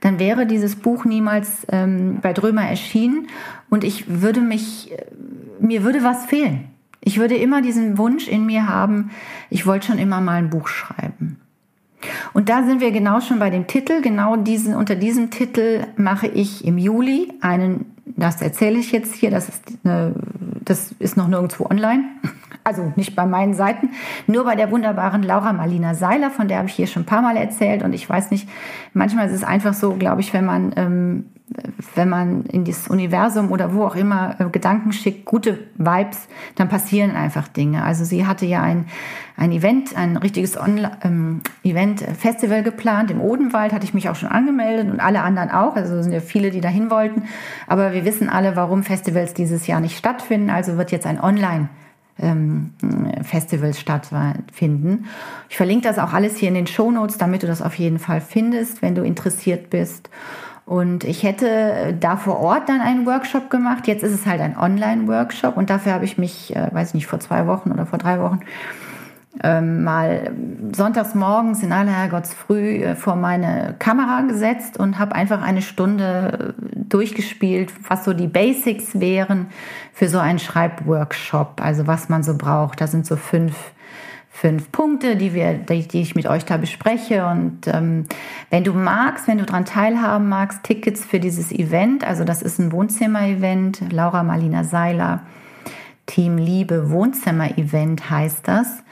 dann 0.00 0.18
wäre 0.18 0.46
dieses 0.46 0.76
Buch 0.76 1.04
niemals 1.04 1.66
ähm, 1.70 2.18
bei 2.22 2.32
Drömer 2.32 2.68
erschienen 2.68 3.28
und 3.70 3.84
ich 3.84 4.20
würde 4.20 4.40
mich, 4.40 4.92
äh, 4.92 5.06
mir 5.60 5.82
würde 5.82 6.04
was 6.04 6.26
fehlen. 6.26 6.68
Ich 7.00 7.18
würde 7.18 7.36
immer 7.36 7.62
diesen 7.62 7.96
Wunsch 7.96 8.28
in 8.28 8.44
mir 8.44 8.68
haben, 8.68 9.10
ich 9.50 9.66
wollte 9.66 9.86
schon 9.86 9.98
immer 9.98 10.20
mal 10.20 10.34
ein 10.34 10.50
Buch 10.50 10.68
schreiben. 10.68 11.38
Und 12.32 12.48
da 12.48 12.62
sind 12.62 12.80
wir 12.80 12.90
genau 12.90 13.20
schon 13.20 13.38
bei 13.38 13.50
dem 13.50 13.66
Titel. 13.66 14.02
Genau 14.02 14.36
diesen, 14.36 14.74
unter 14.74 14.94
diesem 14.94 15.30
Titel 15.30 15.84
mache 15.96 16.28
ich 16.28 16.64
im 16.64 16.78
Juli 16.78 17.32
einen, 17.40 17.86
das 18.04 18.40
erzähle 18.40 18.78
ich 18.78 18.92
jetzt 18.92 19.14
hier, 19.14 19.30
das 19.30 19.48
ist, 19.48 19.62
eine, 19.84 20.14
das 20.64 20.92
ist 20.98 21.16
noch 21.16 21.28
nirgendwo 21.28 21.66
online, 21.66 22.04
also 22.68 22.92
nicht 22.96 23.16
bei 23.16 23.26
meinen 23.26 23.54
Seiten, 23.54 23.90
nur 24.26 24.44
bei 24.44 24.54
der 24.54 24.70
wunderbaren 24.70 25.22
Laura 25.22 25.52
Marlina 25.52 25.94
Seiler, 25.94 26.30
von 26.30 26.48
der 26.48 26.58
habe 26.58 26.68
ich 26.68 26.74
hier 26.74 26.86
schon 26.86 27.02
ein 27.02 27.06
paar 27.06 27.22
Mal 27.22 27.36
erzählt. 27.36 27.82
Und 27.82 27.92
ich 27.92 28.08
weiß 28.08 28.30
nicht, 28.30 28.48
manchmal 28.92 29.26
ist 29.26 29.34
es 29.34 29.44
einfach 29.44 29.74
so, 29.74 29.94
glaube 29.94 30.20
ich, 30.20 30.32
wenn 30.32 30.44
man 30.44 30.72
ähm, 30.76 31.24
wenn 31.94 32.08
man 32.08 32.44
in 32.44 32.64
dieses 32.64 32.88
Universum 32.88 33.50
oder 33.50 33.74
wo 33.74 33.84
auch 33.84 33.96
immer 33.96 34.36
äh, 34.38 34.44
Gedanken 34.50 34.92
schickt, 34.92 35.24
gute 35.24 35.58
Vibes, 35.76 36.28
dann 36.56 36.68
passieren 36.68 37.16
einfach 37.16 37.48
Dinge. 37.48 37.84
Also 37.84 38.04
sie 38.04 38.26
hatte 38.26 38.44
ja 38.44 38.62
ein, 38.62 38.86
ein 39.36 39.52
Event, 39.52 39.96
ein 39.96 40.16
richtiges 40.16 40.58
ähm, 41.02 41.40
Event, 41.64 42.02
äh, 42.02 42.62
geplant 42.62 43.10
im 43.10 43.20
Odenwald, 43.20 43.72
hatte 43.72 43.84
ich 43.84 43.94
mich 43.94 44.08
auch 44.08 44.16
schon 44.16 44.28
angemeldet 44.28 44.92
und 44.92 45.00
alle 45.00 45.22
anderen 45.22 45.50
auch. 45.50 45.76
Also 45.76 46.02
sind 46.02 46.12
ja 46.12 46.20
viele, 46.20 46.50
die 46.50 46.60
dahin 46.60 46.90
wollten. 46.90 47.22
Aber 47.66 47.92
wir 47.92 48.04
wissen 48.04 48.28
alle, 48.28 48.56
warum 48.56 48.82
Festivals 48.82 49.32
dieses 49.32 49.66
Jahr 49.66 49.80
nicht 49.80 49.96
stattfinden. 49.96 50.50
Also 50.50 50.76
wird 50.76 50.92
jetzt 50.92 51.06
ein 51.06 51.20
Online 51.20 51.68
ähm, 52.20 52.70
Festivals 53.22 53.80
stattfinden. 53.80 55.06
Ich 55.48 55.56
verlinke 55.56 55.86
das 55.86 55.98
auch 55.98 56.12
alles 56.12 56.36
hier 56.36 56.48
in 56.48 56.54
den 56.54 56.66
Show 56.66 56.90
Notes, 56.90 57.18
damit 57.18 57.42
du 57.42 57.46
das 57.46 57.62
auf 57.62 57.74
jeden 57.74 57.98
Fall 57.98 58.20
findest, 58.20 58.82
wenn 58.82 58.94
du 58.94 59.02
interessiert 59.02 59.70
bist. 59.70 60.10
Und 60.66 61.04
ich 61.04 61.22
hätte 61.22 61.96
da 61.98 62.18
vor 62.18 62.40
Ort 62.40 62.68
dann 62.68 62.82
einen 62.82 63.06
Workshop 63.06 63.48
gemacht. 63.48 63.86
Jetzt 63.86 64.02
ist 64.02 64.12
es 64.12 64.26
halt 64.26 64.42
ein 64.42 64.56
Online-Workshop 64.56 65.56
und 65.56 65.70
dafür 65.70 65.94
habe 65.94 66.04
ich 66.04 66.18
mich, 66.18 66.54
äh, 66.54 66.68
weiß 66.70 66.92
nicht, 66.92 67.06
vor 67.06 67.20
zwei 67.20 67.46
Wochen 67.46 67.72
oder 67.72 67.86
vor 67.86 67.98
drei 67.98 68.20
Wochen 68.20 68.40
ähm, 69.42 69.84
mal 69.84 70.32
sonntags 70.72 71.14
morgens 71.14 71.62
in 71.62 71.72
aller 71.72 71.92
Herrgottsfrüh 71.92 72.82
äh, 72.82 72.96
vor 72.96 73.16
meine 73.16 73.74
Kamera 73.78 74.22
gesetzt 74.22 74.78
und 74.78 74.98
habe 74.98 75.14
einfach 75.14 75.42
eine 75.42 75.62
Stunde 75.62 76.54
äh, 76.56 76.78
durchgespielt, 76.88 77.72
was 77.88 78.04
so 78.04 78.12
die 78.12 78.26
Basics 78.26 79.00
wären 79.00 79.46
für 79.92 80.08
so 80.08 80.18
einen 80.18 80.38
Schreibworkshop, 80.38 81.60
also 81.60 81.86
was 81.86 82.08
man 82.08 82.22
so 82.22 82.36
braucht. 82.36 82.80
Da 82.80 82.86
sind 82.86 83.06
so 83.06 83.16
fünf 83.16 83.54
fünf 84.30 84.70
Punkte, 84.70 85.16
die, 85.16 85.34
wir, 85.34 85.54
die, 85.54 85.88
die 85.88 86.00
ich 86.00 86.14
mit 86.14 86.28
euch 86.28 86.44
da 86.44 86.58
bespreche. 86.58 87.26
Und 87.26 87.66
ähm, 87.66 88.04
wenn 88.50 88.62
du 88.62 88.72
magst, 88.72 89.26
wenn 89.26 89.38
du 89.38 89.44
daran 89.44 89.64
teilhaben 89.64 90.28
magst, 90.28 90.62
Tickets 90.62 91.04
für 91.04 91.18
dieses 91.18 91.50
Event, 91.50 92.06
also 92.06 92.22
das 92.22 92.42
ist 92.42 92.60
ein 92.60 92.70
Wohnzimmer-Event, 92.70 93.92
Laura 93.92 94.22
Marlina 94.22 94.62
Seiler, 94.62 95.22
Team 96.06 96.38
Liebe 96.38 96.90
Wohnzimmer-Event 96.90 98.10
heißt 98.10 98.46
das. 98.46 98.84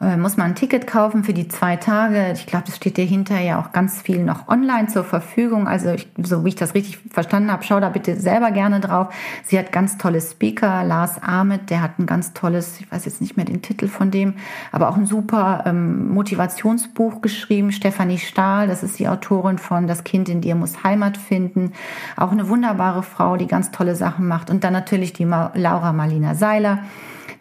Äh, 0.00 0.16
muss 0.16 0.36
man 0.36 0.48
ein 0.48 0.54
Ticket 0.54 0.86
kaufen 0.86 1.24
für 1.24 1.32
die 1.32 1.48
zwei 1.48 1.76
Tage. 1.76 2.30
Ich 2.32 2.46
glaube, 2.46 2.64
das 2.66 2.76
steht 2.76 2.96
dir 2.96 3.04
hinterher 3.04 3.58
auch 3.58 3.72
ganz 3.72 4.00
viel 4.00 4.22
noch 4.22 4.46
online 4.46 4.86
zur 4.86 5.02
Verfügung. 5.02 5.66
Also 5.66 5.90
ich, 5.90 6.06
so 6.22 6.44
wie 6.44 6.50
ich 6.50 6.54
das 6.54 6.74
richtig 6.74 6.98
verstanden 7.10 7.50
habe, 7.50 7.64
schau 7.64 7.80
da 7.80 7.88
bitte 7.88 8.14
selber 8.14 8.52
gerne 8.52 8.78
drauf. 8.78 9.12
Sie 9.42 9.58
hat 9.58 9.72
ganz 9.72 9.98
tolle 9.98 10.20
Speaker. 10.20 10.84
Lars 10.84 11.20
Ahmed, 11.20 11.70
der 11.70 11.82
hat 11.82 11.98
ein 11.98 12.06
ganz 12.06 12.32
tolles, 12.32 12.80
ich 12.80 12.90
weiß 12.92 13.06
jetzt 13.06 13.20
nicht 13.20 13.36
mehr 13.36 13.46
den 13.46 13.60
Titel 13.60 13.88
von 13.88 14.12
dem, 14.12 14.34
aber 14.70 14.88
auch 14.88 14.96
ein 14.96 15.06
super 15.06 15.64
ähm, 15.66 16.14
Motivationsbuch 16.14 17.20
geschrieben. 17.20 17.72
Stefanie 17.72 18.18
Stahl, 18.18 18.68
das 18.68 18.84
ist 18.84 19.00
die 19.00 19.08
Autorin 19.08 19.58
von 19.58 19.88
Das 19.88 20.04
Kind 20.04 20.28
in 20.28 20.40
dir 20.40 20.54
muss 20.54 20.84
Heimat 20.84 21.16
finden. 21.16 21.72
Auch 22.16 22.30
eine 22.30 22.48
wunderbare 22.48 23.02
Frau, 23.02 23.36
die 23.36 23.48
ganz 23.48 23.72
tolle 23.72 23.96
Sachen 23.96 24.28
macht. 24.28 24.48
Und 24.48 24.62
dann 24.62 24.72
natürlich 24.72 25.12
die 25.12 25.24
Ma 25.24 25.50
Laura 25.54 25.92
Marlina 25.92 26.36
Seiler 26.36 26.84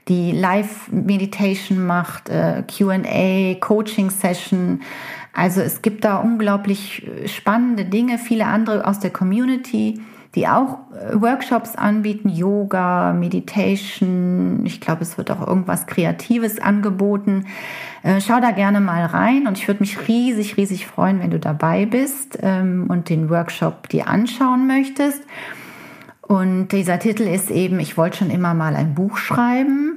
die 0.07 0.31
Live-Meditation 0.31 1.85
macht, 1.85 2.29
äh, 2.29 2.63
QA, 2.63 3.55
Coaching-Session. 3.59 4.81
Also 5.33 5.61
es 5.61 5.81
gibt 5.81 6.05
da 6.05 6.17
unglaublich 6.17 7.07
äh, 7.07 7.27
spannende 7.27 7.85
Dinge, 7.85 8.17
viele 8.17 8.45
andere 8.45 8.85
aus 8.87 8.99
der 8.99 9.11
Community, 9.11 10.01
die 10.35 10.47
auch 10.47 10.79
äh, 10.93 11.21
Workshops 11.21 11.75
anbieten, 11.75 12.29
Yoga, 12.29 13.13
Meditation. 13.13 14.61
Ich 14.65 14.79
glaube, 14.79 15.03
es 15.03 15.17
wird 15.17 15.29
auch 15.29 15.45
irgendwas 15.45 15.87
Kreatives 15.87 16.59
angeboten. 16.59 17.45
Äh, 18.03 18.21
schau 18.21 18.39
da 18.39 18.51
gerne 18.51 18.79
mal 18.79 19.05
rein 19.05 19.47
und 19.47 19.57
ich 19.57 19.67
würde 19.67 19.81
mich 19.81 20.07
riesig, 20.07 20.57
riesig 20.57 20.87
freuen, 20.87 21.19
wenn 21.19 21.31
du 21.31 21.39
dabei 21.39 21.85
bist 21.85 22.39
ähm, 22.41 22.85
und 22.87 23.09
den 23.09 23.29
Workshop 23.29 23.89
dir 23.89 24.07
anschauen 24.07 24.67
möchtest. 24.67 25.21
Und 26.21 26.69
dieser 26.69 26.99
Titel 26.99 27.23
ist 27.23 27.49
eben, 27.49 27.79
ich 27.79 27.95
wollte 27.95 28.17
schon 28.17 28.29
immer 28.29 28.53
mal 28.53 28.75
ein 28.75 28.95
Buch 28.95 29.17
schreiben. 29.17 29.96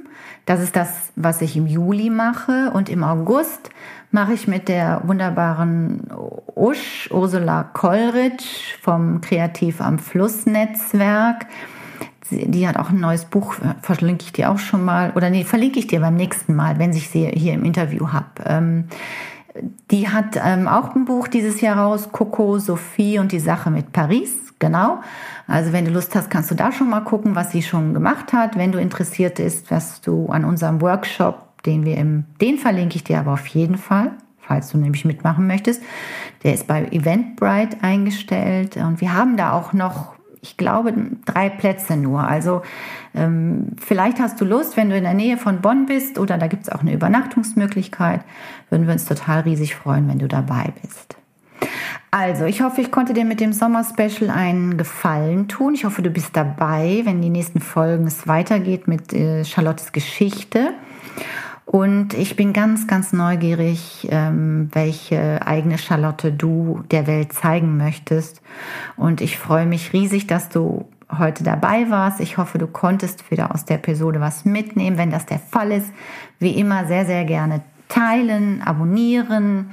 Das 0.51 0.59
ist 0.59 0.75
das, 0.75 1.13
was 1.15 1.41
ich 1.41 1.55
im 1.55 1.65
Juli 1.65 2.09
mache. 2.09 2.71
Und 2.73 2.89
im 2.89 3.05
August 3.05 3.69
mache 4.11 4.33
ich 4.33 4.49
mit 4.49 4.67
der 4.67 5.01
wunderbaren 5.05 6.09
Usch, 6.57 7.09
Ursula 7.09 7.63
Kollrich 7.63 8.77
vom 8.81 9.21
Kreativ 9.21 9.79
am 9.79 9.97
Fluss 9.97 10.45
Netzwerk. 10.45 11.45
Die 12.31 12.67
hat 12.67 12.75
auch 12.75 12.89
ein 12.89 12.99
neues 12.99 13.23
Buch, 13.23 13.55
verlinke 13.81 14.25
ich 14.25 14.33
dir 14.33 14.51
auch 14.51 14.59
schon 14.59 14.83
mal. 14.83 15.13
Oder 15.15 15.29
nee, 15.29 15.45
verlinke 15.45 15.79
ich 15.79 15.87
dir 15.87 16.01
beim 16.01 16.17
nächsten 16.17 16.53
Mal, 16.53 16.79
wenn 16.79 16.91
ich 16.91 17.09
sie 17.09 17.27
hier 17.27 17.53
im 17.53 17.63
Interview 17.63 18.09
habe. 18.09 18.25
Ähm, 18.45 18.89
die 19.89 20.09
hat 20.09 20.37
ähm, 20.43 20.67
auch 20.67 20.95
ein 20.95 21.05
Buch 21.05 21.29
dieses 21.29 21.61
Jahr 21.61 21.77
raus, 21.77 22.09
Coco, 22.11 22.59
Sophie 22.59 23.19
und 23.19 23.31
die 23.31 23.39
Sache 23.39 23.71
mit 23.71 23.93
Paris. 23.93 24.50
Genau. 24.61 25.01
Also 25.47 25.73
wenn 25.73 25.85
du 25.85 25.91
Lust 25.91 26.15
hast, 26.15 26.29
kannst 26.29 26.51
du 26.51 26.55
da 26.55 26.71
schon 26.71 26.87
mal 26.87 27.01
gucken, 27.01 27.35
was 27.35 27.51
sie 27.51 27.63
schon 27.63 27.95
gemacht 27.95 28.31
hat. 28.31 28.55
Wenn 28.57 28.71
du 28.71 28.79
interessiert 28.79 29.35
bist, 29.35 29.71
was 29.71 30.01
du 30.01 30.27
an 30.27 30.45
unserem 30.45 30.81
Workshop, 30.81 31.63
den 31.65 31.83
wir 31.83 31.97
im, 31.97 32.25
den 32.39 32.57
verlinke 32.57 32.95
ich 32.95 33.03
dir 33.03 33.19
aber 33.19 33.33
auf 33.33 33.47
jeden 33.47 33.77
Fall, 33.77 34.11
falls 34.37 34.71
du 34.71 34.77
nämlich 34.77 35.03
mitmachen 35.03 35.47
möchtest. 35.47 35.81
Der 36.43 36.53
ist 36.53 36.67
bei 36.67 36.85
Eventbrite 36.85 37.77
eingestellt 37.81 38.77
und 38.77 39.01
wir 39.01 39.15
haben 39.15 39.35
da 39.35 39.53
auch 39.53 39.73
noch, 39.73 40.13
ich 40.41 40.57
glaube, 40.57 40.93
drei 41.25 41.49
Plätze 41.49 41.97
nur. 41.97 42.21
Also 42.21 42.61
ähm, 43.15 43.75
vielleicht 43.83 44.19
hast 44.19 44.39
du 44.39 44.45
Lust, 44.45 44.77
wenn 44.77 44.91
du 44.91 44.95
in 44.95 45.03
der 45.03 45.15
Nähe 45.15 45.37
von 45.37 45.61
Bonn 45.61 45.87
bist 45.87 46.19
oder 46.19 46.37
da 46.37 46.45
gibt 46.45 46.63
es 46.63 46.69
auch 46.69 46.81
eine 46.81 46.93
Übernachtungsmöglichkeit, 46.93 48.21
würden 48.69 48.85
wir 48.85 48.93
uns 48.93 49.05
total 49.05 49.39
riesig 49.39 49.73
freuen, 49.73 50.07
wenn 50.07 50.19
du 50.19 50.27
dabei 50.27 50.71
bist. 50.83 51.20
Also, 52.13 52.43
ich 52.43 52.61
hoffe, 52.61 52.81
ich 52.81 52.91
konnte 52.91 53.13
dir 53.13 53.23
mit 53.23 53.39
dem 53.39 53.53
Sommer-Special 53.53 54.29
einen 54.29 54.75
Gefallen 54.75 55.47
tun. 55.47 55.75
Ich 55.75 55.85
hoffe, 55.85 56.01
du 56.01 56.09
bist 56.09 56.35
dabei, 56.35 57.03
wenn 57.05 57.21
die 57.21 57.29
nächsten 57.29 57.61
Folgen 57.61 58.05
es 58.05 58.27
weitergeht 58.27 58.85
mit 58.89 59.13
äh, 59.13 59.45
Charlottes 59.45 59.93
Geschichte. 59.93 60.73
Und 61.65 62.13
ich 62.13 62.35
bin 62.35 62.51
ganz, 62.51 62.85
ganz 62.85 63.13
neugierig, 63.13 64.09
ähm, 64.11 64.69
welche 64.73 65.47
eigene 65.47 65.77
Charlotte 65.77 66.33
du 66.33 66.83
der 66.91 67.07
Welt 67.07 67.31
zeigen 67.31 67.77
möchtest. 67.77 68.41
Und 68.97 69.21
ich 69.21 69.37
freue 69.37 69.65
mich 69.65 69.93
riesig, 69.93 70.27
dass 70.27 70.49
du 70.49 70.89
heute 71.17 71.45
dabei 71.45 71.89
warst. 71.89 72.19
Ich 72.19 72.37
hoffe, 72.37 72.57
du 72.57 72.67
konntest 72.67 73.31
wieder 73.31 73.53
aus 73.53 73.63
der 73.63 73.77
Episode 73.77 74.19
was 74.19 74.43
mitnehmen. 74.43 74.97
Wenn 74.97 75.11
das 75.11 75.25
der 75.25 75.39
Fall 75.39 75.71
ist, 75.71 75.91
wie 76.39 76.59
immer 76.59 76.87
sehr, 76.87 77.05
sehr 77.05 77.23
gerne 77.23 77.61
teilen, 77.91 78.61
abonnieren, 78.61 79.71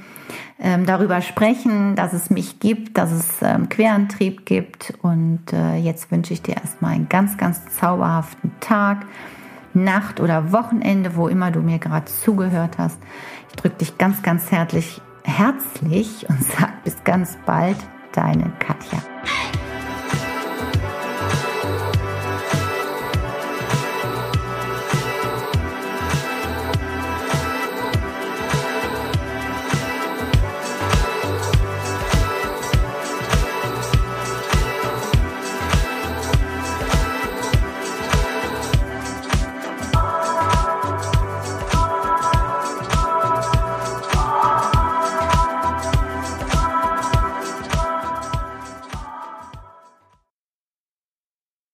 ähm, 0.59 0.85
darüber 0.85 1.21
sprechen, 1.21 1.95
dass 1.95 2.13
es 2.13 2.29
mich 2.29 2.59
gibt, 2.59 2.97
dass 2.97 3.11
es 3.11 3.41
ähm, 3.41 3.69
Querantrieb 3.69 4.45
gibt. 4.45 4.93
Und 5.01 5.53
äh, 5.53 5.77
jetzt 5.77 6.11
wünsche 6.11 6.33
ich 6.33 6.41
dir 6.41 6.57
erstmal 6.57 6.93
einen 6.93 7.09
ganz, 7.09 7.37
ganz 7.37 7.65
zauberhaften 7.79 8.51
Tag, 8.59 9.05
Nacht 9.73 10.19
oder 10.19 10.51
Wochenende, 10.51 11.15
wo 11.15 11.27
immer 11.27 11.51
du 11.51 11.61
mir 11.61 11.79
gerade 11.79 12.05
zugehört 12.05 12.77
hast. 12.77 12.99
Ich 13.49 13.55
drücke 13.55 13.77
dich 13.77 13.97
ganz, 13.97 14.21
ganz 14.21 14.51
herzlich, 14.51 15.01
herzlich 15.23 16.27
und 16.27 16.43
sag 16.59 16.83
bis 16.83 17.03
ganz 17.03 17.37
bald, 17.45 17.77
deine 18.13 18.51
Katja. 18.59 18.99